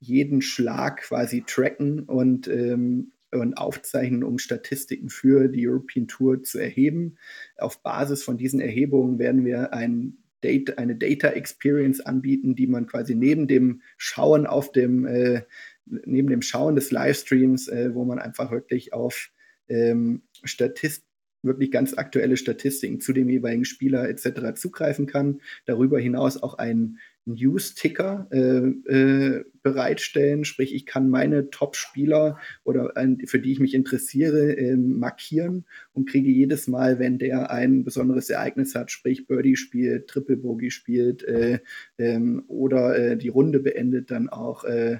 [0.00, 6.58] jeden Schlag quasi tracken und ähm, und aufzeichnen, um Statistiken für die European Tour zu
[6.58, 7.16] erheben.
[7.58, 12.86] Auf Basis von diesen Erhebungen werden wir ein Data, eine Data Experience anbieten, die man
[12.86, 15.42] quasi neben dem Schauen auf dem, äh,
[15.86, 19.30] neben dem Schauen des Livestreams, äh, wo man einfach wirklich auf
[19.68, 21.04] ähm, Statist
[21.44, 24.54] wirklich ganz aktuelle Statistiken zu dem jeweiligen Spieler etc.
[24.54, 25.40] zugreifen kann.
[25.66, 30.44] Darüber hinaus auch einen News-Ticker äh, äh, bereitstellen.
[30.44, 36.08] Sprich, ich kann meine Top-Spieler oder ein, für die ich mich interessiere, äh, markieren und
[36.08, 41.22] kriege jedes Mal, wenn der ein besonderes Ereignis hat, sprich Birdie spielt, Triple Bogey spielt
[41.22, 41.60] äh,
[41.96, 44.98] ähm, oder äh, die Runde beendet, dann auch äh,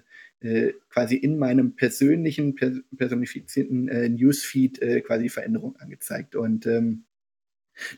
[0.90, 2.54] quasi in meinem persönlichen,
[2.96, 6.36] personifizierten Newsfeed quasi Veränderungen angezeigt.
[6.36, 7.04] Und ähm,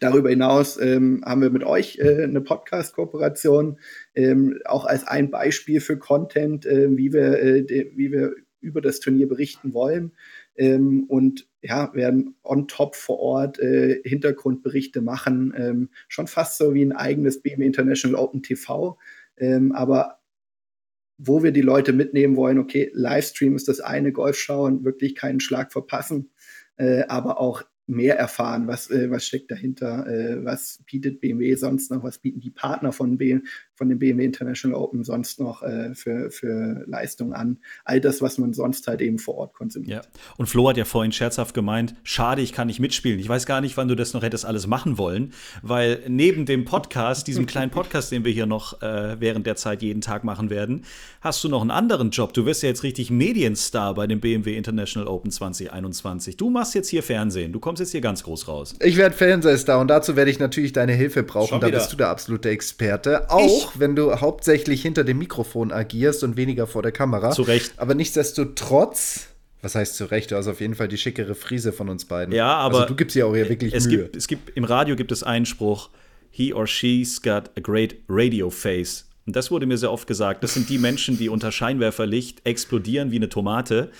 [0.00, 3.78] Darüber hinaus ähm, haben wir mit euch äh, eine Podcast-Kooperation,
[4.14, 9.00] ähm, auch als ein Beispiel für Content, äh, wie, wir, äh, wie wir über das
[9.00, 10.12] Turnier berichten wollen.
[10.56, 16.72] Ähm, und ja, werden on top vor Ort äh, Hintergrundberichte machen, ähm, schon fast so
[16.72, 18.98] wie ein eigenes BMW International Open TV.
[19.36, 20.20] Ähm, aber
[21.18, 25.40] wo wir die Leute mitnehmen wollen, okay, Livestream ist das eine, Golf schauen, wirklich keinen
[25.40, 26.30] Schlag verpassen,
[26.76, 31.90] äh, aber auch mehr erfahren, was, äh, was steckt dahinter, äh, was bietet BMW sonst
[31.90, 33.38] noch, was bieten die Partner von, B,
[33.76, 37.58] von dem BMW International Open sonst noch äh, für, für Leistungen an.
[37.84, 40.04] All das, was man sonst halt eben vor Ort konsumiert.
[40.04, 40.10] Ja.
[40.36, 43.20] Und Flo hat ja vorhin scherzhaft gemeint, schade, ich kann nicht mitspielen.
[43.20, 46.64] Ich weiß gar nicht, wann du das noch hättest alles machen wollen, weil neben dem
[46.64, 50.50] Podcast, diesem kleinen Podcast, den wir hier noch äh, während der Zeit jeden Tag machen
[50.50, 50.84] werden,
[51.20, 52.32] hast du noch einen anderen Job.
[52.32, 56.36] Du wirst ja jetzt richtig Medienstar bei dem BMW International Open 2021.
[56.36, 57.52] Du machst jetzt hier Fernsehen.
[57.52, 58.74] Du kommst kommst jetzt hier ganz groß raus.
[58.80, 61.60] Ich werde Fernsehstar und dazu werde ich natürlich deine Hilfe brauchen.
[61.60, 63.30] Da bist du der absolute Experte.
[63.30, 63.80] Auch ich?
[63.80, 67.30] wenn du hauptsächlich hinter dem Mikrofon agierst und weniger vor der Kamera.
[67.30, 67.72] Zu Recht.
[67.76, 69.28] Aber nichtsdestotrotz.
[69.62, 70.30] Was heißt zu Recht?
[70.30, 72.34] Du hast auf jeden Fall die schickere Frise von uns beiden.
[72.34, 72.80] Ja, aber.
[72.80, 74.04] Also du gibst ja auch hier wirklich es Mühe.
[74.04, 75.90] Gibt, es gibt, Im Radio gibt es einen Spruch:
[76.30, 79.06] He or she's got a great radio face.
[79.26, 80.44] Und das wurde mir sehr oft gesagt.
[80.44, 83.90] Das sind die Menschen, die unter Scheinwerferlicht explodieren wie eine Tomate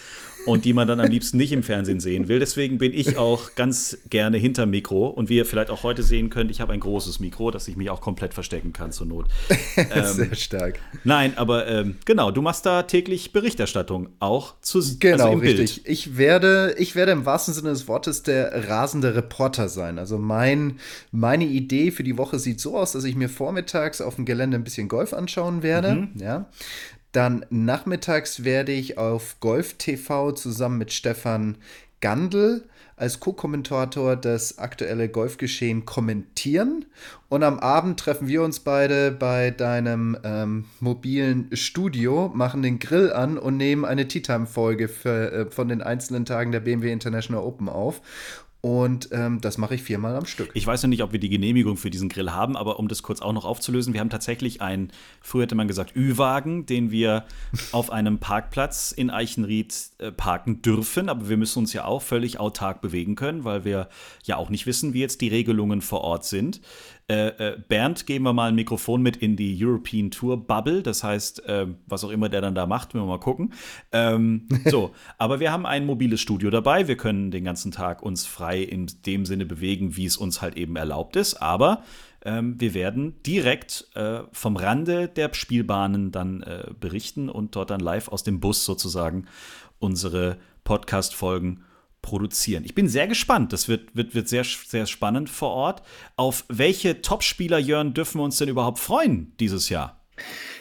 [0.47, 2.39] und die man dann am liebsten nicht im Fernsehen sehen will.
[2.39, 6.31] Deswegen bin ich auch ganz gerne hinterm Mikro und wie ihr vielleicht auch heute sehen
[6.31, 9.27] könnt, ich habe ein großes Mikro, dass ich mich auch komplett verstecken kann zur Not.
[9.77, 10.81] Ähm, Sehr stark.
[11.05, 15.83] Nein, aber ähm, genau, du machst da täglich Berichterstattung auch zu also Genau, also richtig.
[15.83, 15.89] Bild.
[15.89, 19.99] Ich werde, ich werde im wahrsten Sinne des Wortes der rasende Reporter sein.
[19.99, 20.79] Also mein,
[21.13, 24.57] meine Idee für die Woche sieht so aus, dass ich mir vormittags auf dem Gelände
[24.57, 25.95] ein bisschen Golf anschauen werde.
[25.95, 26.09] Mhm.
[26.21, 26.47] Ja.
[27.13, 31.57] Dann nachmittags werde ich auf Golf TV zusammen mit Stefan
[32.01, 32.65] Gandl
[32.97, 36.87] als Co-Kommentator das aktuelle Golfgeschehen kommentieren.
[37.29, 43.13] Und am Abend treffen wir uns beide bei deinem ähm, mobilen Studio, machen den Grill
[43.13, 47.69] an und nehmen eine Tea Time-Folge äh, von den einzelnen Tagen der BMW International Open
[47.69, 48.01] auf.
[48.61, 50.51] Und ähm, das mache ich viermal am Stück.
[50.55, 53.03] Ich weiß noch nicht, ob wir die Genehmigung für diesen Grill haben, aber um das
[53.03, 54.91] kurz auch noch aufzulösen, wir haben tatsächlich einen,
[55.21, 57.25] früher hätte man gesagt, Ü-Wagen, den wir
[57.73, 61.09] auf einem Parkplatz in Eichenried äh, parken dürfen.
[61.09, 63.89] Aber wir müssen uns ja auch völlig autark bewegen können, weil wir
[64.25, 66.61] ja auch nicht wissen, wie jetzt die Regelungen vor Ort sind.
[67.09, 70.83] Äh, äh, Bernd geben wir mal ein Mikrofon mit in die European Tour Bubble.
[70.83, 73.53] Das heißt, äh, was auch immer der dann da macht, werden wir mal gucken.
[73.93, 76.89] Ähm, so, aber wir haben ein mobiles Studio dabei.
[76.89, 80.57] Wir können den ganzen Tag uns frei in dem Sinne bewegen, wie es uns halt
[80.57, 81.35] eben erlaubt ist.
[81.35, 81.85] Aber
[82.25, 87.79] ähm, wir werden direkt äh, vom Rande der Spielbahnen dann äh, berichten und dort dann
[87.79, 89.27] live aus dem Bus sozusagen
[89.79, 91.63] unsere Podcast-Folgen
[92.07, 92.63] produzieren.
[92.65, 93.53] Ich bin sehr gespannt.
[93.53, 95.83] Das wird, wird, wird sehr, sehr spannend vor Ort.
[96.15, 100.01] Auf welche Topspieler, Jörn, dürfen wir uns denn überhaupt freuen dieses Jahr?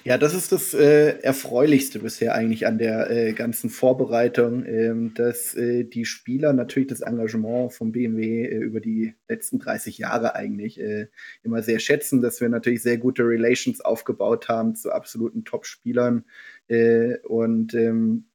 [0.04, 5.56] Ja, das ist das äh, Erfreulichste bisher eigentlich an der äh, ganzen Vorbereitung, ähm, dass
[5.56, 10.80] äh, die Spieler natürlich das Engagement vom BMW äh, über die letzten 30 Jahre eigentlich
[10.80, 11.08] äh,
[11.44, 16.26] immer sehr schätzen, dass wir natürlich sehr gute Relations aufgebaut haben zu absoluten Top-Spielern.
[16.68, 18.26] Äh, und ähm,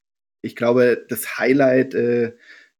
[0.42, 1.94] ich glaube, das Highlight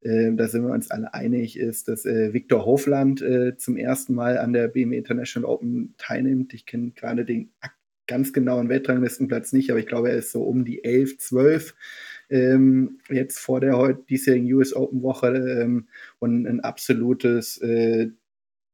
[0.03, 4.15] äh, da sind wir uns alle einig, ist, dass äh, Viktor Hofland äh, zum ersten
[4.15, 6.55] Mal an der BMW International Open teilnimmt.
[6.55, 7.53] Ich kenne gerade den
[8.07, 11.75] ganz genauen Weltranglistenplatz nicht, aber ich glaube, er ist so um die 11, 12
[12.31, 18.11] ähm, jetzt vor der heute diesjährigen US Open Woche ähm, und ein absolutes äh,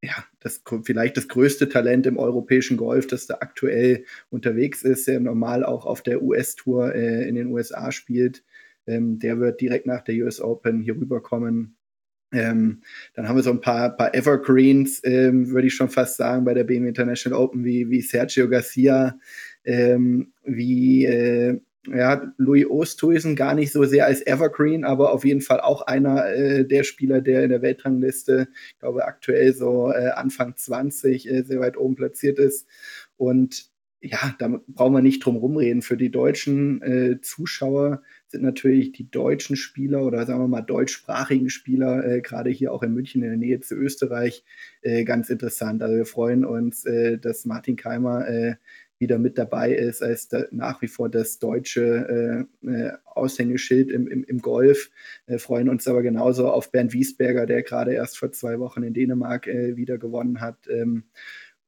[0.02, 5.20] ja, das vielleicht das größte Talent im europäischen Golf, das da aktuell unterwegs ist, der
[5.20, 8.44] normal auch auf der US-Tour äh, in den USA spielt.
[8.86, 11.76] Ähm, der wird direkt nach der US Open hier rüberkommen.
[12.32, 12.82] Ähm,
[13.14, 16.54] dann haben wir so ein paar, paar Evergreens, ähm, würde ich schon fast sagen, bei
[16.54, 19.18] der BMW International Open, wie, wie Sergio Garcia,
[19.64, 25.40] ähm, wie äh, ja, Louis Oosthuizen, gar nicht so sehr als Evergreen, aber auf jeden
[25.40, 30.10] Fall auch einer äh, der Spieler, der in der Weltrangliste, ich glaube, aktuell so äh,
[30.10, 32.66] Anfang 20 äh, sehr weit oben platziert ist.
[33.16, 33.70] Und
[34.00, 35.82] ja, da brauchen wir nicht drum rumreden.
[35.82, 41.50] Für die deutschen äh, Zuschauer sind natürlich die deutschen Spieler oder sagen wir mal deutschsprachigen
[41.50, 44.44] Spieler, äh, gerade hier auch in München in der Nähe zu Österreich,
[44.82, 45.82] äh, ganz interessant.
[45.82, 48.56] Also wir freuen uns, äh, dass Martin Keimer äh,
[48.98, 54.08] wieder mit dabei ist, als da, nach wie vor das deutsche äh, äh, Aushängeschild im,
[54.08, 54.90] im, im Golf.
[55.36, 59.46] freuen uns aber genauso auf Bernd Wiesberger, der gerade erst vor zwei Wochen in Dänemark
[59.46, 60.66] wieder gewonnen hat.
[60.68, 61.04] Ähm,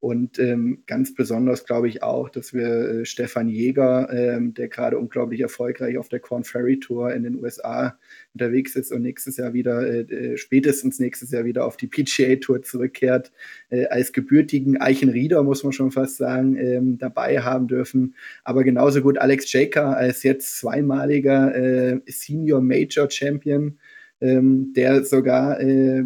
[0.01, 4.97] und ähm, ganz besonders glaube ich auch, dass wir äh, Stefan Jäger, ähm, der gerade
[4.97, 7.99] unglaublich erfolgreich auf der Corn Ferry Tour in den USA
[8.33, 12.37] unterwegs ist und nächstes Jahr wieder, äh, äh spätestens nächstes Jahr wieder auf die PGA
[12.37, 13.33] Tour zurückkehrt,
[13.71, 18.15] äh, als gebürtigen Eichenrieder, muss man schon fast sagen, ähm, dabei haben dürfen.
[18.45, 23.79] Aber genauso gut Alex Jaker als jetzt zweimaliger äh, Senior Major Champion,
[24.21, 26.05] ähm, der sogar äh,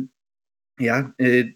[0.78, 1.52] ja, äh,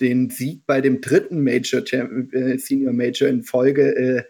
[0.00, 4.22] den Sieg bei dem dritten Major, äh, Senior Major in Folge äh,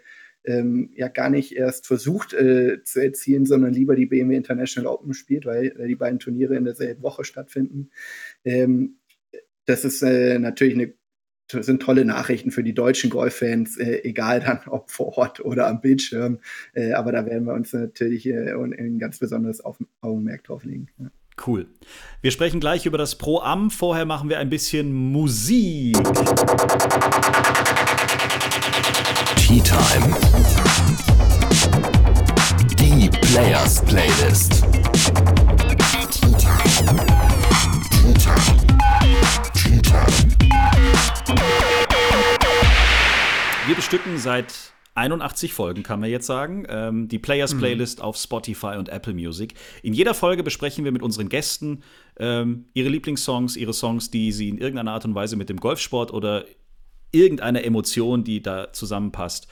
[0.43, 5.13] ähm, ja gar nicht erst versucht äh, zu erzielen, sondern lieber die BMW International Open
[5.13, 7.91] spielt, weil die beiden Turniere in derselben Woche stattfinden.
[8.43, 8.97] Ähm,
[9.65, 10.93] das ist äh, natürlich eine
[11.59, 15.81] sind tolle Nachrichten für die deutschen Golffans, äh, egal dann ob vor Ort oder am
[15.81, 16.39] Bildschirm.
[16.73, 19.61] Äh, aber da werden wir uns natürlich äh, ein ganz besonderes
[20.01, 20.87] Augenmerk drauf legen.
[20.97, 21.11] Ja.
[21.45, 21.67] Cool.
[22.21, 23.71] Wir sprechen gleich über das Pro-Am.
[23.71, 25.97] Vorher machen wir ein bisschen Musik.
[29.35, 30.15] Tea Time.
[32.79, 34.63] Die Players Playlist.
[36.11, 37.05] Tea Time.
[37.89, 38.61] Tea Time.
[39.53, 40.31] Tea Time.
[43.67, 44.53] Wir bestücken seit
[44.95, 46.65] 81 Folgen, kann man jetzt sagen.
[46.67, 47.59] Ähm, die Players mhm.
[47.59, 48.05] Playlist mhm.
[48.05, 49.53] auf Spotify und Apple Music.
[49.83, 51.83] In jeder Folge besprechen wir mit unseren Gästen
[52.17, 56.13] ähm, ihre Lieblingssongs, ihre Songs, die sie in irgendeiner Art und Weise mit dem Golfsport
[56.13, 56.45] oder
[57.11, 59.47] irgendeiner Emotion, die da zusammenpasst,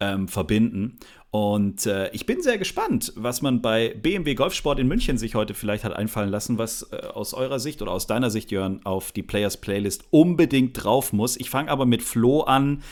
[0.00, 0.98] ähm, verbinden.
[1.30, 5.54] Und äh, ich bin sehr gespannt, was man bei BMW Golfsport in München sich heute
[5.54, 9.12] vielleicht hat einfallen lassen, was äh, aus eurer Sicht oder aus deiner Sicht, Jörn, auf
[9.12, 11.38] die Players Playlist unbedingt drauf muss.
[11.38, 12.82] Ich fange aber mit Flo an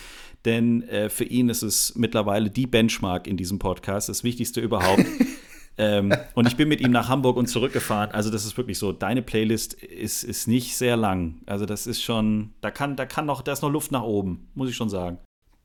[0.44, 5.04] denn äh, für ihn ist es mittlerweile die Benchmark in diesem Podcast, das Wichtigste überhaupt.
[5.78, 8.10] ähm, und ich bin mit ihm nach Hamburg und zurückgefahren.
[8.12, 8.92] Also, das ist wirklich so.
[8.92, 11.42] Deine Playlist ist, ist nicht sehr lang.
[11.46, 14.48] Also, das ist schon, da kann, da kann noch, da ist noch Luft nach oben,
[14.54, 15.18] muss ich schon sagen.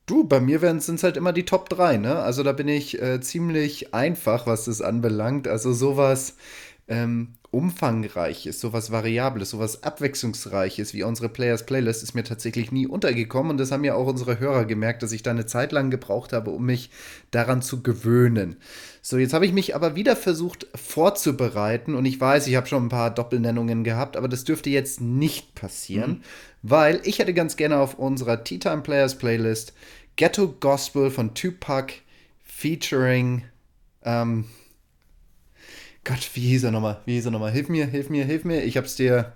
[0.06, 2.14] Du, bei mir sind es halt immer die Top 3, ne?
[2.20, 5.48] Also da bin ich äh, ziemlich einfach, was das anbelangt.
[5.48, 6.36] Also sowas
[6.88, 13.52] ähm, Umfangreiches, sowas Variables, sowas Abwechslungsreiches wie unsere Players Playlist ist mir tatsächlich nie untergekommen
[13.52, 16.32] und das haben ja auch unsere Hörer gemerkt, dass ich da eine Zeit lang gebraucht
[16.32, 16.90] habe, um mich
[17.30, 18.56] daran zu gewöhnen.
[19.00, 22.86] So, jetzt habe ich mich aber wieder versucht vorzubereiten und ich weiß, ich habe schon
[22.86, 26.20] ein paar Doppelnennungen gehabt, aber das dürfte jetzt nicht passieren, mhm.
[26.62, 29.72] weil ich hätte ganz gerne auf unserer Tea Time Players Playlist
[30.16, 31.94] Ghetto Gospel von Tupac
[32.44, 33.44] featuring
[34.02, 34.44] ähm,
[36.06, 37.00] Gott, wie hieß er nochmal?
[37.04, 37.50] Wie hieß er nochmal?
[37.50, 38.62] Hilf mir, hilf mir, hilf mir.
[38.62, 39.32] Ich hab's dir.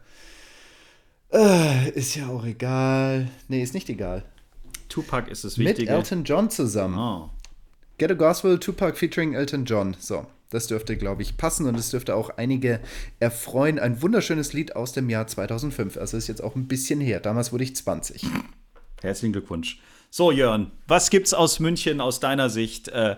[1.33, 3.29] Äh, ist ja auch egal.
[3.49, 4.23] Nee, ist nicht egal.
[4.89, 5.91] Tupac ist das Wichtige.
[5.91, 6.97] Mit Elton John zusammen.
[6.97, 7.31] Oh.
[7.99, 9.97] Get a Gospel, Tupac featuring Elton John.
[9.99, 12.79] So, das dürfte, glaube ich, passen und es dürfte auch einige
[13.19, 13.81] erfreuen.
[13.81, 15.97] Ein wunderschönes Lied aus dem Jahr 2005.
[15.97, 17.19] Also ist jetzt auch ein bisschen her.
[17.19, 18.27] Damals wurde ich 20.
[19.03, 19.81] Herzlichen Glückwunsch.
[20.13, 22.89] So, Jörn, was gibt's aus München aus deiner Sicht?
[22.89, 23.17] Äh,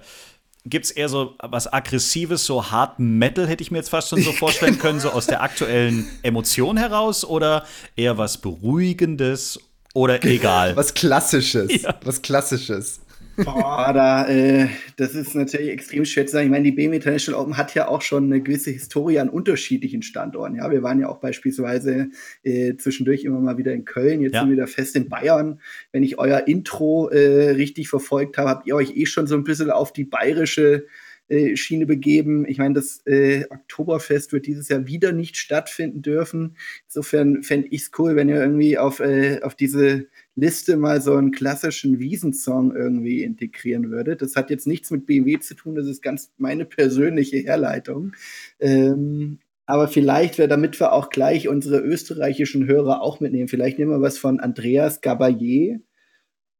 [0.64, 4.22] Gibt es eher so was Aggressives, so Hard Metal, hätte ich mir jetzt fast schon
[4.22, 7.64] so vorstellen können, so aus der aktuellen Emotion heraus oder
[7.96, 9.58] eher was Beruhigendes
[9.94, 10.76] oder egal?
[10.76, 11.82] Was Klassisches.
[11.82, 11.94] Ja.
[12.04, 13.00] Was Klassisches.
[13.36, 16.46] Boah, da, äh, das ist natürlich extrem schwer zu sagen.
[16.46, 20.02] Ich meine, die BMW International Open hat ja auch schon eine gewisse Historie an unterschiedlichen
[20.02, 20.56] Standorten.
[20.56, 22.10] Ja, wir waren ja auch beispielsweise
[22.42, 24.40] äh, zwischendurch immer mal wieder in Köln, jetzt ja.
[24.40, 25.60] sind wir wieder fest in Bayern.
[25.92, 29.44] Wenn ich euer Intro äh, richtig verfolgt habe, habt ihr euch eh schon so ein
[29.44, 30.86] bisschen auf die bayerische
[31.32, 32.46] äh, Schiene begeben.
[32.46, 36.56] Ich meine, das äh, Oktoberfest wird dieses Jahr wieder nicht stattfinden dürfen.
[36.86, 41.14] Insofern fände ich es cool, wenn ihr irgendwie auf, äh, auf diese Liste mal so
[41.14, 44.22] einen klassischen Wiesensong irgendwie integrieren würdet.
[44.22, 48.12] Das hat jetzt nichts mit BMW zu tun, das ist ganz meine persönliche Herleitung.
[48.58, 53.92] Ähm, aber vielleicht wäre, damit wir auch gleich unsere österreichischen Hörer auch mitnehmen, vielleicht nehmen
[53.92, 55.80] wir was von Andreas Gabayé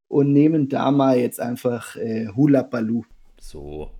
[0.09, 3.05] und nehmen da mal jetzt einfach äh, Hula Baloo.
[3.41, 3.91] So,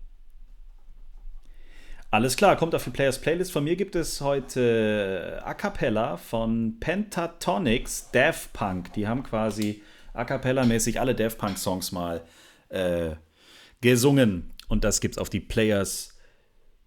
[2.13, 3.53] alles klar, kommt auf die Players Playlist.
[3.53, 8.93] Von mir gibt es heute A Cappella von Pentatonics Daft Punk.
[8.93, 12.23] Die haben quasi A Cappella-mäßig alle Daft Punk-Songs mal
[12.69, 13.13] äh,
[13.81, 14.53] gesungen.
[14.69, 16.15] Und das gibt es auf die Players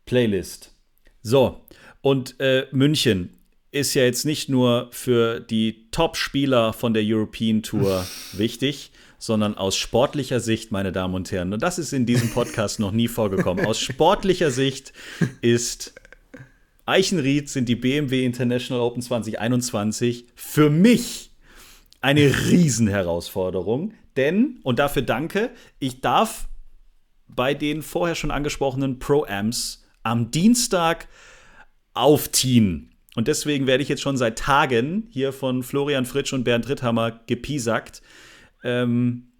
[0.05, 0.75] Playlist.
[1.23, 1.65] So,
[2.01, 3.35] und äh, München
[3.71, 8.91] ist ja jetzt nicht nur für die Top-Spieler von der European Tour wichtig,
[9.25, 12.91] sondern aus sportlicher Sicht, meine Damen und Herren, und das ist in diesem Podcast noch
[12.91, 14.93] nie vorgekommen, aus sportlicher Sicht
[15.41, 15.93] ist
[16.85, 21.31] Eichenried sind die BMW International Open 2021 für mich
[22.01, 26.47] eine Riesenherausforderung, denn, und dafür danke, ich darf
[27.27, 31.07] bei den vorher schon angesprochenen Pro-Amps am Dienstag
[31.95, 32.91] aufziehen.
[33.15, 37.21] Und deswegen werde ich jetzt schon seit Tagen hier von Florian Fritsch und Bernd Ritthammer
[37.25, 38.01] gepiesackt,
[38.65, 39.32] ähm,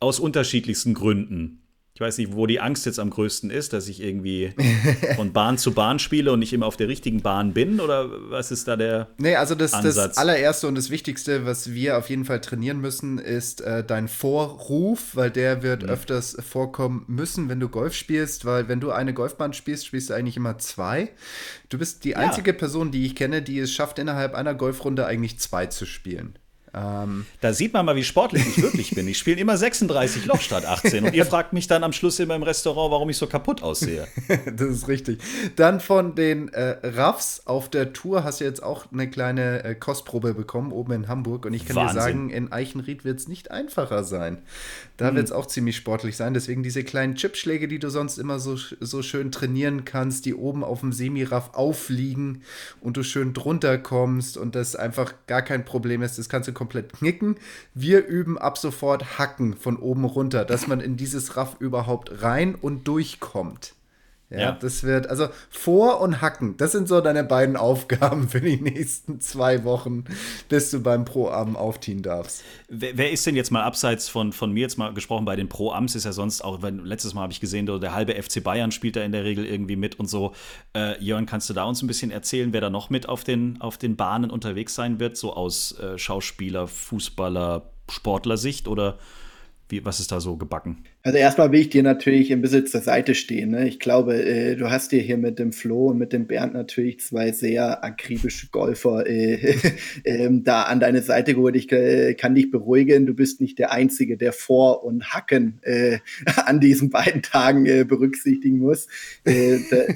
[0.00, 1.56] aus unterschiedlichsten Gründen.
[1.92, 4.54] Ich weiß nicht, wo die Angst jetzt am größten ist, dass ich irgendwie
[5.16, 8.50] von Bahn zu Bahn spiele und nicht immer auf der richtigen Bahn bin oder was
[8.50, 9.94] ist da der Nee, also das, Ansatz?
[9.96, 14.08] das allererste und das Wichtigste, was wir auf jeden Fall trainieren müssen, ist äh, dein
[14.08, 15.90] Vorruf, weil der wird mhm.
[15.90, 20.14] öfters vorkommen müssen, wenn du Golf spielst, weil wenn du eine Golfbahn spielst, spielst du
[20.14, 21.10] eigentlich immer zwei.
[21.68, 22.56] Du bist die einzige ja.
[22.56, 26.38] Person, die ich kenne, die es schafft, innerhalb einer Golfrunde eigentlich zwei zu spielen.
[26.72, 29.08] Ähm, da sieht man mal, wie sportlich ich wirklich bin.
[29.08, 32.36] Ich spiele immer 36 Loch statt 18 und ihr fragt mich dann am Schluss immer
[32.36, 34.06] im Restaurant, warum ich so kaputt aussehe.
[34.28, 35.20] das ist richtig.
[35.56, 39.74] Dann von den äh, Raffs auf der Tour hast du jetzt auch eine kleine äh,
[39.74, 41.44] Kostprobe bekommen, oben in Hamburg.
[41.44, 41.96] Und ich kann Wahnsinn.
[41.96, 44.38] dir sagen, in Eichenried wird es nicht einfacher sein.
[44.96, 45.16] Da mhm.
[45.16, 46.34] wird es auch ziemlich sportlich sein.
[46.34, 50.62] Deswegen diese kleinen Chipschläge, die du sonst immer so, so schön trainieren kannst, die oben
[50.62, 52.42] auf dem Semiraff aufliegen
[52.80, 56.18] und du schön drunter kommst und das einfach gar kein Problem ist.
[56.18, 57.36] Das kannst du komplett knicken.
[57.72, 62.54] Wir üben ab sofort Hacken von oben runter, dass man in dieses Raff überhaupt rein
[62.54, 63.72] und durchkommt.
[64.30, 68.40] Ja, ja, das wird, also Vor- und Hacken, das sind so deine beiden Aufgaben für
[68.40, 70.04] die nächsten zwei Wochen,
[70.48, 72.44] bis du beim Pro-Am aufziehen darfst.
[72.68, 75.48] Wer, wer, ist denn jetzt mal abseits von, von mir jetzt mal gesprochen, bei den
[75.48, 78.70] Pro-Ams ist ja sonst auch, wenn, letztes Mal habe ich gesehen, der halbe FC Bayern
[78.70, 80.32] spielt da in der Regel irgendwie mit und so.
[80.76, 83.60] Äh, Jörn, kannst du da uns ein bisschen erzählen, wer da noch mit auf den,
[83.60, 88.98] auf den Bahnen unterwegs sein wird, so aus äh, Schauspieler, Fußballer, Sportler-Sicht oder
[89.68, 90.84] wie, was ist da so gebacken?
[91.02, 93.52] Also erstmal will ich dir natürlich ein bisschen zur Seite stehen.
[93.52, 93.66] Ne?
[93.66, 97.00] Ich glaube, äh, du hast dir hier mit dem Flo und mit dem Bernd natürlich
[97.00, 99.56] zwei sehr akribische Golfer äh,
[100.04, 101.56] äh, da an deine Seite geholt.
[101.56, 106.00] Ich äh, kann dich beruhigen, du bist nicht der Einzige, der Vor- und Hacken äh,
[106.44, 108.86] an diesen beiden Tagen äh, berücksichtigen muss.
[109.24, 109.32] Da,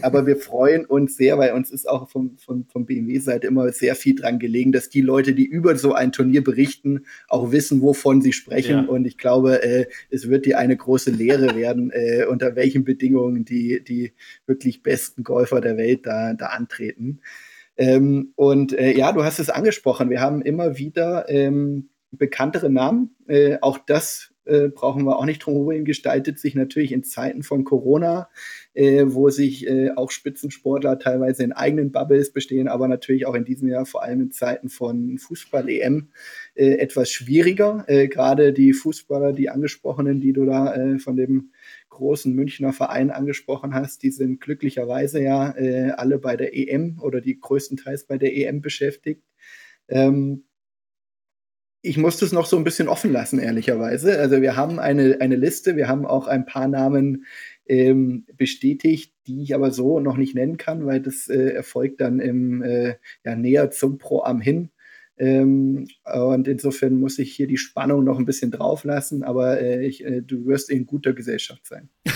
[0.03, 3.95] aber wir freuen uns sehr, weil uns ist auch vom, vom, vom BMW-Seite immer sehr
[3.95, 8.23] viel dran gelegen, dass die Leute, die über so ein Turnier berichten, auch wissen, wovon
[8.23, 8.85] sie sprechen.
[8.85, 8.85] Ja.
[8.85, 9.61] Und ich glaube,
[10.11, 14.13] es wird dir eine große große Lehre werden, äh, unter welchen Bedingungen die, die
[14.47, 17.21] wirklich besten Golfer der Welt da, da antreten.
[17.77, 23.17] Ähm, und äh, ja, du hast es angesprochen, wir haben immer wieder ähm, bekanntere Namen.
[23.27, 27.43] Äh, auch das äh, brauchen wir auch nicht drum herum, gestaltet sich natürlich in Zeiten
[27.43, 28.29] von Corona,
[28.75, 33.45] äh, wo sich äh, auch Spitzensportler teilweise in eigenen Bubbles bestehen, aber natürlich auch in
[33.45, 36.11] diesem Jahr, vor allem in Zeiten von Fußball-EM,
[36.55, 37.85] äh, etwas schwieriger.
[37.89, 41.51] Äh, gerade die Fußballer, die angesprochenen, die du da äh, von dem
[41.89, 45.55] großen Münchner Verein angesprochen hast, die sind glücklicherweise ja
[45.97, 49.23] alle bei der EM oder die größtenteils bei der EM beschäftigt.
[49.89, 50.43] Ähm,
[51.83, 54.19] ich musste es noch so ein bisschen offen lassen, ehrlicherweise.
[54.19, 57.27] Also wir haben eine, eine Liste, wir haben auch ein paar Namen
[57.67, 62.21] ähm, bestätigt, die ich aber so noch nicht nennen kann, weil das äh, erfolgt dann
[62.21, 64.71] im, äh, ja, näher zum Pro am hin.
[65.17, 69.87] Ähm, und insofern muss ich hier die Spannung noch ein bisschen drauf lassen, aber äh,
[69.87, 71.89] ich, äh, du wirst in guter Gesellschaft sein.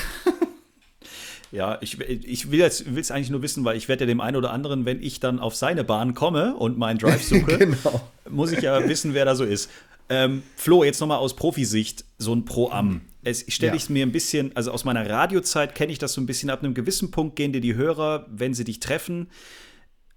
[1.51, 4.51] Ja, ich, ich will es eigentlich nur wissen, weil ich werde ja dem einen oder
[4.51, 8.01] anderen, wenn ich dann auf seine Bahn komme und meinen Drive suche, genau.
[8.28, 9.70] muss ich ja wissen, wer da so ist.
[10.11, 13.03] Ähm, Flo, jetzt nochmal aus Profisicht, so ein Pro-Am.
[13.24, 13.92] Es stelle ich ja.
[13.92, 16.74] mir ein bisschen, also aus meiner Radiozeit kenne ich das so ein bisschen, ab einem
[16.74, 19.28] gewissen Punkt gehen dir die Hörer, wenn sie dich treffen,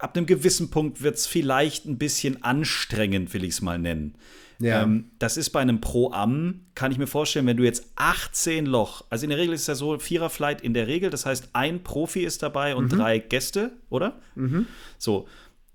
[0.02, 4.16] ab einem gewissen Punkt wird es vielleicht ein bisschen anstrengend, will ich es mal nennen.
[4.58, 4.82] Ja.
[4.82, 9.04] Ähm, das ist bei einem Pro-Am, kann ich mir vorstellen, wenn du jetzt 18 Loch,
[9.10, 11.82] also in der Regel ist es ja so, Vierer-Flight in der Regel, das heißt, ein
[11.82, 12.96] Profi ist dabei und mhm.
[12.96, 14.20] drei Gäste, oder?
[14.34, 14.66] Mhm.
[14.98, 15.26] So.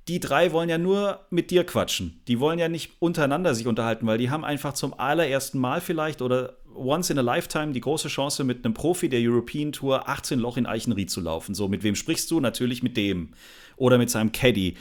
[0.08, 2.22] Die drei wollen ja nur mit dir quatschen.
[2.30, 6.22] Die wollen ja nicht untereinander sich unterhalten, weil die haben einfach zum allerersten Mal vielleicht
[6.22, 10.40] oder once in a lifetime die große Chance, mit einem Profi der European Tour 18
[10.40, 11.56] Loch in Eichenried zu laufen.
[11.56, 12.40] So, mit wem sprichst du?
[12.40, 13.34] Natürlich mit dem.
[13.78, 14.76] Oder mit seinem Caddy.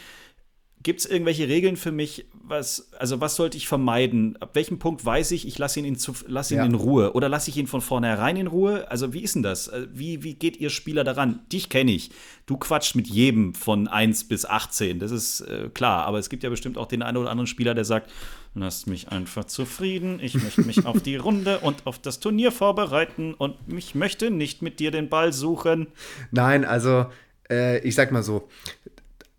[0.83, 4.37] Gibt es irgendwelche Regeln für mich, was, also was sollte ich vermeiden?
[4.41, 6.65] Ab welchem Punkt weiß ich, ich lasse ihn, in, lass ihn ja.
[6.65, 8.89] in Ruhe oder lasse ich ihn von vornherein in Ruhe?
[8.89, 9.67] Also wie ist denn das?
[9.67, 11.41] Äh, wie, wie geht ihr Spieler daran?
[11.53, 12.11] Dich kenne ich.
[12.47, 16.05] Du quatscht mit jedem von 1 bis 18, das ist äh, klar.
[16.05, 18.09] Aber es gibt ja bestimmt auch den einen oder anderen Spieler, der sagt,
[18.55, 23.35] lasst mich einfach zufrieden, ich möchte mich auf die Runde und auf das Turnier vorbereiten
[23.35, 25.89] und ich möchte nicht mit dir den Ball suchen.
[26.31, 27.07] Nein, also
[27.51, 28.49] äh, ich sag mal so,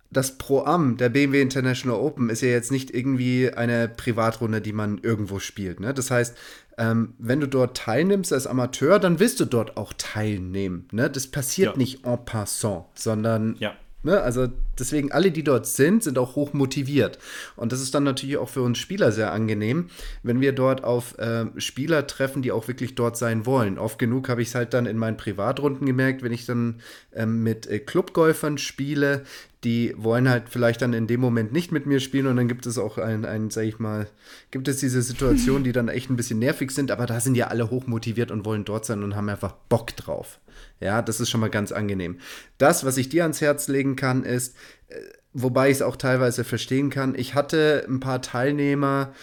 [0.10, 5.00] das Pro-Am der BMW International Open ist ja jetzt nicht irgendwie eine Privatrunde, die man
[5.00, 5.80] irgendwo spielt.
[5.80, 5.94] Ne?
[5.94, 6.36] Das heißt,
[6.78, 10.88] ähm, wenn du dort teilnimmst als Amateur, dann willst du dort auch teilnehmen.
[10.92, 11.10] Ne?
[11.10, 11.78] Das passiert ja.
[11.78, 13.76] nicht en passant, sondern ja.
[14.08, 14.22] Ne?
[14.22, 14.48] Also
[14.80, 17.20] deswegen, alle, die dort sind, sind auch hoch motiviert.
[17.58, 19.90] Und das ist dann natürlich auch für uns Spieler sehr angenehm,
[20.24, 23.78] wenn wir dort auf äh, Spieler treffen, die auch wirklich dort sein wollen.
[23.78, 26.80] Oft genug habe ich es halt dann in meinen Privatrunden gemerkt, wenn ich dann
[27.14, 29.24] ähm, mit äh, Clubgolfern spiele,
[29.64, 32.66] die wollen halt vielleicht dann in dem Moment nicht mit mir spielen und dann gibt
[32.66, 34.08] es auch ein, ein sag ich mal,
[34.52, 37.48] gibt es diese Situationen, die dann echt ein bisschen nervig sind, aber da sind ja
[37.48, 40.40] alle hoch motiviert und wollen dort sein und haben einfach Bock drauf.
[40.80, 42.20] Ja, das ist schon mal ganz angenehm.
[42.60, 44.56] Das, was ich dir ans Herz legen kann, ist,
[44.90, 44.96] äh,
[45.34, 49.14] wobei ich es auch teilweise verstehen kann, ich hatte ein paar Teilnehmer,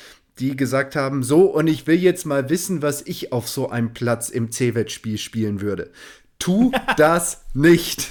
[0.41, 3.95] die gesagt haben, so, und ich will jetzt mal wissen, was ich auf so einem
[3.95, 5.93] Platz im C-Wettspiel spielen würde.
[6.41, 8.11] Tu das nicht.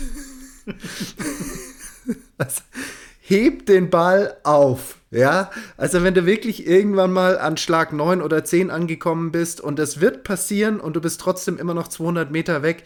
[2.38, 2.62] also,
[3.22, 4.98] heb den Ball auf.
[5.12, 9.78] Ja, also wenn du wirklich irgendwann mal an Schlag 9 oder 10 angekommen bist und
[9.78, 12.84] das wird passieren und du bist trotzdem immer noch 200 Meter weg,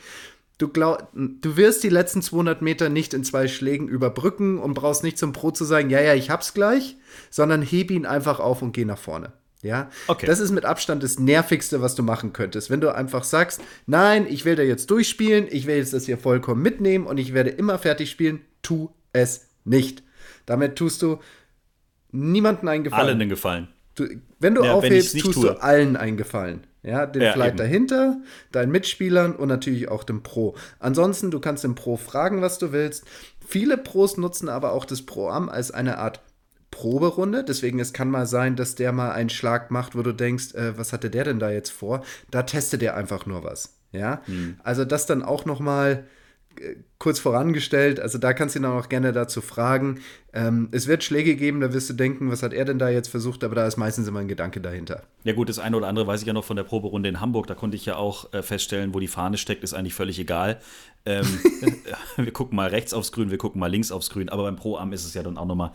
[0.59, 5.03] Du, glaub, du wirst die letzten 200 Meter nicht in zwei Schlägen überbrücken und brauchst
[5.03, 6.95] nicht zum Pro zu sagen, ja, ja, ich hab's gleich,
[7.30, 9.34] sondern heb ihn einfach auf und geh nach vorne.
[9.61, 10.26] Ja, okay.
[10.26, 12.72] das ist mit Abstand das nervigste, was du machen könntest.
[12.72, 16.18] Wenn du einfach sagst, nein, ich will da jetzt durchspielen, ich will jetzt das hier
[16.18, 20.03] vollkommen mitnehmen und ich werde immer fertig spielen, tu es nicht.
[20.45, 21.20] Damit tust du
[22.11, 23.07] niemanden einen Gefallen.
[23.07, 23.68] Allen einen Gefallen.
[23.95, 24.07] Du,
[24.39, 25.53] wenn du ja, aufhebst, wenn tust tue.
[25.53, 26.68] du allen einen Gefallen.
[26.84, 27.57] Ja, den ja, Flight eben.
[27.57, 30.55] dahinter, deinen Mitspielern und natürlich auch dem Pro.
[30.80, 33.03] Ansonsten, du kannst den Pro fragen, was du willst.
[33.45, 36.22] Viele Pros nutzen aber auch das Pro-Am als eine Art
[36.72, 37.43] Proberunde.
[37.43, 40.78] Deswegen, es kann mal sein, dass der mal einen Schlag macht, wo du denkst, äh,
[40.78, 42.03] was hatte der denn da jetzt vor?
[42.32, 43.74] Da testet er einfach nur was.
[43.91, 44.57] Ja, hm.
[44.63, 46.05] also das dann auch noch mal
[46.99, 49.99] kurz vorangestellt, also da kannst du ihn auch gerne dazu fragen.
[50.34, 53.08] Ähm, es wird Schläge geben, da wirst du denken, was hat er denn da jetzt
[53.08, 55.03] versucht, aber da ist meistens immer ein Gedanke dahinter.
[55.24, 57.47] Ja gut, das eine oder andere weiß ich ja noch von der Proberunde in Hamburg,
[57.47, 60.60] da konnte ich ja auch äh, feststellen, wo die Fahne steckt, ist eigentlich völlig egal.
[61.05, 61.26] Ähm,
[62.18, 64.91] wir gucken mal rechts aufs Grün, wir gucken mal links aufs Grün, aber beim Pro-Am
[64.91, 65.72] ist es ja dann auch nochmal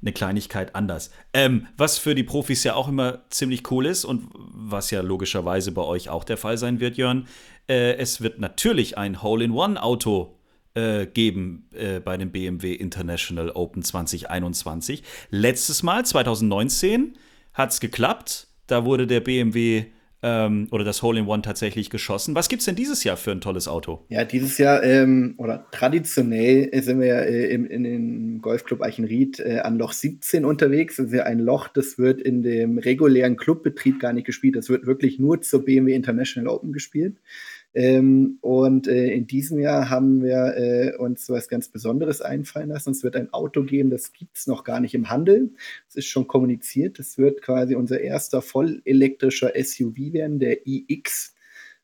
[0.00, 1.10] eine Kleinigkeit anders.
[1.32, 5.72] Ähm, was für die Profis ja auch immer ziemlich cool ist und was ja logischerweise
[5.72, 7.26] bei euch auch der Fall sein wird, Jörn,
[7.68, 10.36] äh, es wird natürlich ein Hole-in-One-Auto
[10.74, 15.02] äh, geben äh, bei dem BMW International Open 2021.
[15.30, 17.14] Letztes Mal, 2019,
[17.52, 18.48] hat es geklappt.
[18.66, 19.84] Da wurde der BMW
[20.22, 22.34] ähm, oder das Hole-in-One tatsächlich geschossen.
[22.34, 24.04] Was gibt es denn dieses Jahr für ein tolles Auto?
[24.08, 29.40] Ja, dieses Jahr ähm, oder traditionell sind wir ja äh, im, in den Golfclub Eichenried
[29.40, 30.96] äh, an Loch 17 unterwegs.
[30.96, 34.56] Das ist ja ein Loch, das wird in dem regulären Clubbetrieb gar nicht gespielt.
[34.56, 37.16] Das wird wirklich nur zur BMW International Open gespielt.
[37.74, 42.90] Ähm, und äh, in diesem Jahr haben wir äh, uns was ganz Besonderes einfallen lassen.
[42.90, 45.50] Es wird ein Auto geben, das gibt es noch gar nicht im Handel.
[45.88, 46.98] Es ist schon kommuniziert.
[46.98, 51.34] Es wird quasi unser erster vollelektrischer SUV werden, der iX.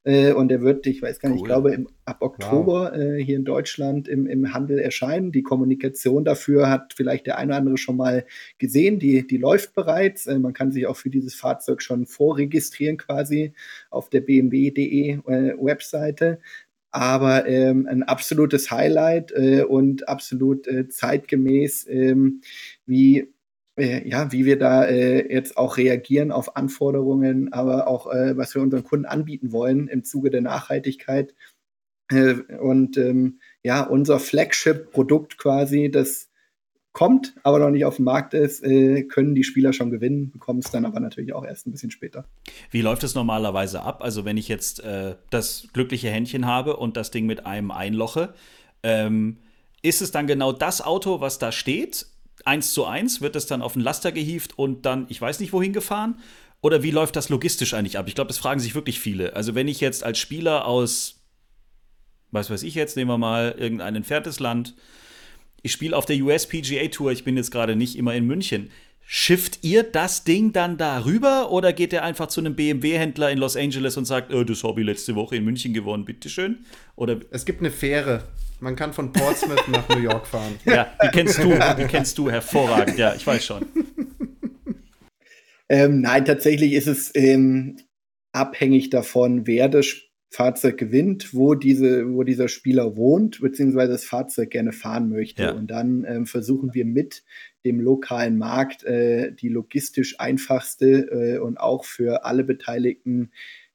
[0.08, 1.46] Äh, und der wird, ich weiß gar nicht, cool.
[1.46, 2.98] ich glaube, im, ab Oktober wow.
[2.98, 5.32] äh, hier in Deutschland im, im Handel erscheinen.
[5.32, 8.24] Die Kommunikation dafür hat vielleicht der eine oder andere schon mal
[8.56, 8.98] gesehen.
[8.98, 10.26] Die, die läuft bereits.
[10.26, 13.52] Äh, man kann sich auch für dieses Fahrzeug schon vorregistrieren quasi
[13.90, 16.38] auf der bmw.de äh, Webseite
[16.90, 22.40] aber ähm, ein absolutes Highlight äh, und absolut zeitgemäß, ähm,
[22.86, 23.28] wie
[23.78, 28.54] äh, ja, wie wir da äh, jetzt auch reagieren auf Anforderungen, aber auch äh, was
[28.54, 31.34] wir unseren Kunden anbieten wollen im Zuge der Nachhaltigkeit.
[32.10, 36.28] Äh, und ähm, ja, unser Flagship-Produkt quasi, das
[36.92, 40.58] kommt, aber noch nicht auf dem Markt ist, äh, können die Spieler schon gewinnen, bekommen
[40.58, 42.24] es dann aber natürlich auch erst ein bisschen später.
[42.70, 44.02] Wie läuft es normalerweise ab?
[44.02, 48.34] Also wenn ich jetzt äh, das glückliche Händchen habe und das Ding mit einem einloche,
[48.82, 49.38] ähm,
[49.80, 52.06] ist es dann genau das Auto, was da steht?
[52.44, 55.52] Eins zu eins wird es dann auf den Laster gehievt und dann, ich weiß nicht
[55.52, 56.18] wohin gefahren?
[56.60, 58.08] Oder wie läuft das logistisch eigentlich ab?
[58.08, 59.36] Ich glaube, das fragen sich wirklich viele.
[59.36, 61.20] Also wenn ich jetzt als Spieler aus,
[62.30, 64.74] was weiß ich jetzt, nehmen wir mal irgendein entferntes Land,
[65.62, 68.70] ich spiele auf der US PGA Tour, ich bin jetzt gerade nicht immer in München.
[69.00, 73.38] Schifft ihr das Ding dann da rüber oder geht ihr einfach zu einem BMW-Händler in
[73.38, 76.66] Los Angeles und sagt, oh, das habe ich letzte Woche in München gewonnen, bitteschön?
[76.94, 78.24] Oder es gibt eine Fähre.
[78.60, 80.58] Man kann von Portsmouth nach New York fahren.
[80.64, 82.98] Ja, die kennst du, die kennst du hervorragend.
[82.98, 83.66] Ja, ich weiß schon.
[85.68, 87.76] Ähm, nein, tatsächlich ist es ähm,
[88.32, 89.96] abhängig davon, wer das
[90.30, 95.44] Fahrzeug gewinnt, wo, diese, wo dieser Spieler wohnt, beziehungsweise das Fahrzeug gerne fahren möchte.
[95.44, 95.52] Ja.
[95.52, 97.22] Und dann ähm, versuchen wir mit
[97.64, 103.30] dem lokalen Markt äh, die logistisch einfachste äh, und auch für alle Beteiligten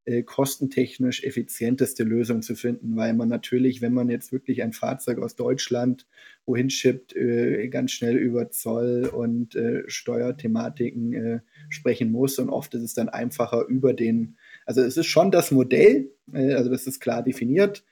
[0.06, 5.20] äh, kostentechnisch effizienteste Lösung zu finden, weil man natürlich, wenn man jetzt wirklich ein Fahrzeug
[5.20, 6.08] aus Deutschland
[6.45, 11.39] wohin schippt, äh, ganz schnell über Zoll und äh, Steuerthematiken äh,
[11.70, 12.38] sprechen muss.
[12.38, 14.36] Und oft ist es dann einfacher über den
[14.66, 17.84] also es ist schon das Modell, äh, also das ist klar definiert.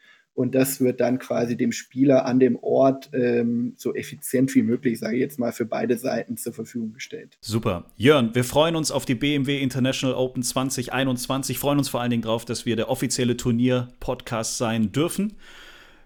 [0.41, 4.99] Und das wird dann quasi dem Spieler an dem Ort ähm, so effizient wie möglich,
[4.99, 7.37] sage ich jetzt mal, für beide Seiten zur Verfügung gestellt.
[7.41, 7.85] Super.
[7.95, 12.23] Jörn, wir freuen uns auf die BMW International Open 2021, freuen uns vor allen Dingen
[12.23, 15.33] darauf, dass wir der offizielle Turnier-Podcast sein dürfen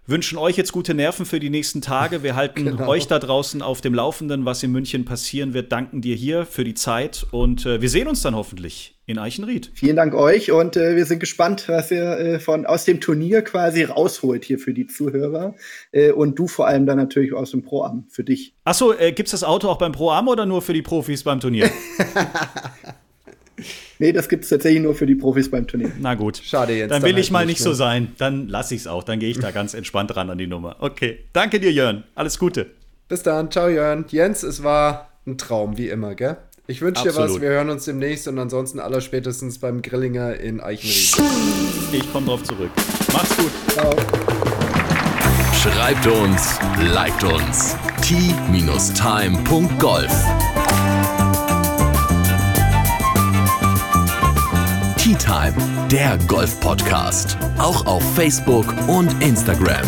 [0.07, 2.23] wünschen euch jetzt gute Nerven für die nächsten Tage.
[2.23, 2.88] Wir halten genau.
[2.88, 5.71] euch da draußen auf dem Laufenden, was in München passieren wird.
[5.71, 9.72] Danken dir hier für die Zeit und äh, wir sehen uns dann hoffentlich in Eichenried.
[9.74, 13.43] Vielen Dank euch und äh, wir sind gespannt, was ihr äh, von aus dem Turnier
[13.43, 15.56] quasi rausholt hier für die Zuhörer
[15.91, 18.56] äh, und du vor allem dann natürlich aus dem Pro-Am für dich.
[18.64, 21.39] Achso, äh, gibt es das Auto auch beim Pro-Am oder nur für die Profis beim
[21.39, 21.70] Turnier?
[23.97, 25.91] Nee, das gibt es tatsächlich nur für die Profis beim Turnier.
[25.99, 26.41] Na gut.
[26.43, 26.91] Schade jetzt.
[26.91, 28.12] Dann will dann ich halt mal nicht so sein.
[28.18, 29.03] Dann lasse ich es auch.
[29.03, 30.76] Dann gehe ich da ganz entspannt ran an die Nummer.
[30.80, 31.20] Okay.
[31.32, 32.03] Danke dir, Jörn.
[32.14, 32.72] Alles Gute.
[33.08, 33.51] Bis dann.
[33.51, 34.03] Ciao, Jörn.
[34.10, 36.38] Jens, es war ein Traum, wie immer, gell?
[36.68, 37.39] Ich wünsche dir was.
[37.39, 41.16] Wir hören uns demnächst und ansonsten allerspätestens beim Grillinger in Eichenried.
[41.91, 42.72] Ich komme drauf zurück.
[43.13, 43.51] Macht's gut.
[43.70, 43.95] Ciao.
[45.61, 46.59] Schreibt uns,
[46.93, 47.76] liked uns.
[48.01, 48.86] t-time.golf
[54.97, 55.53] Tea Time,
[55.91, 57.38] der Golf-Podcast.
[57.59, 59.86] Auch auf Facebook und Instagram.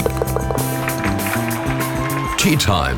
[2.38, 2.98] Tea Time.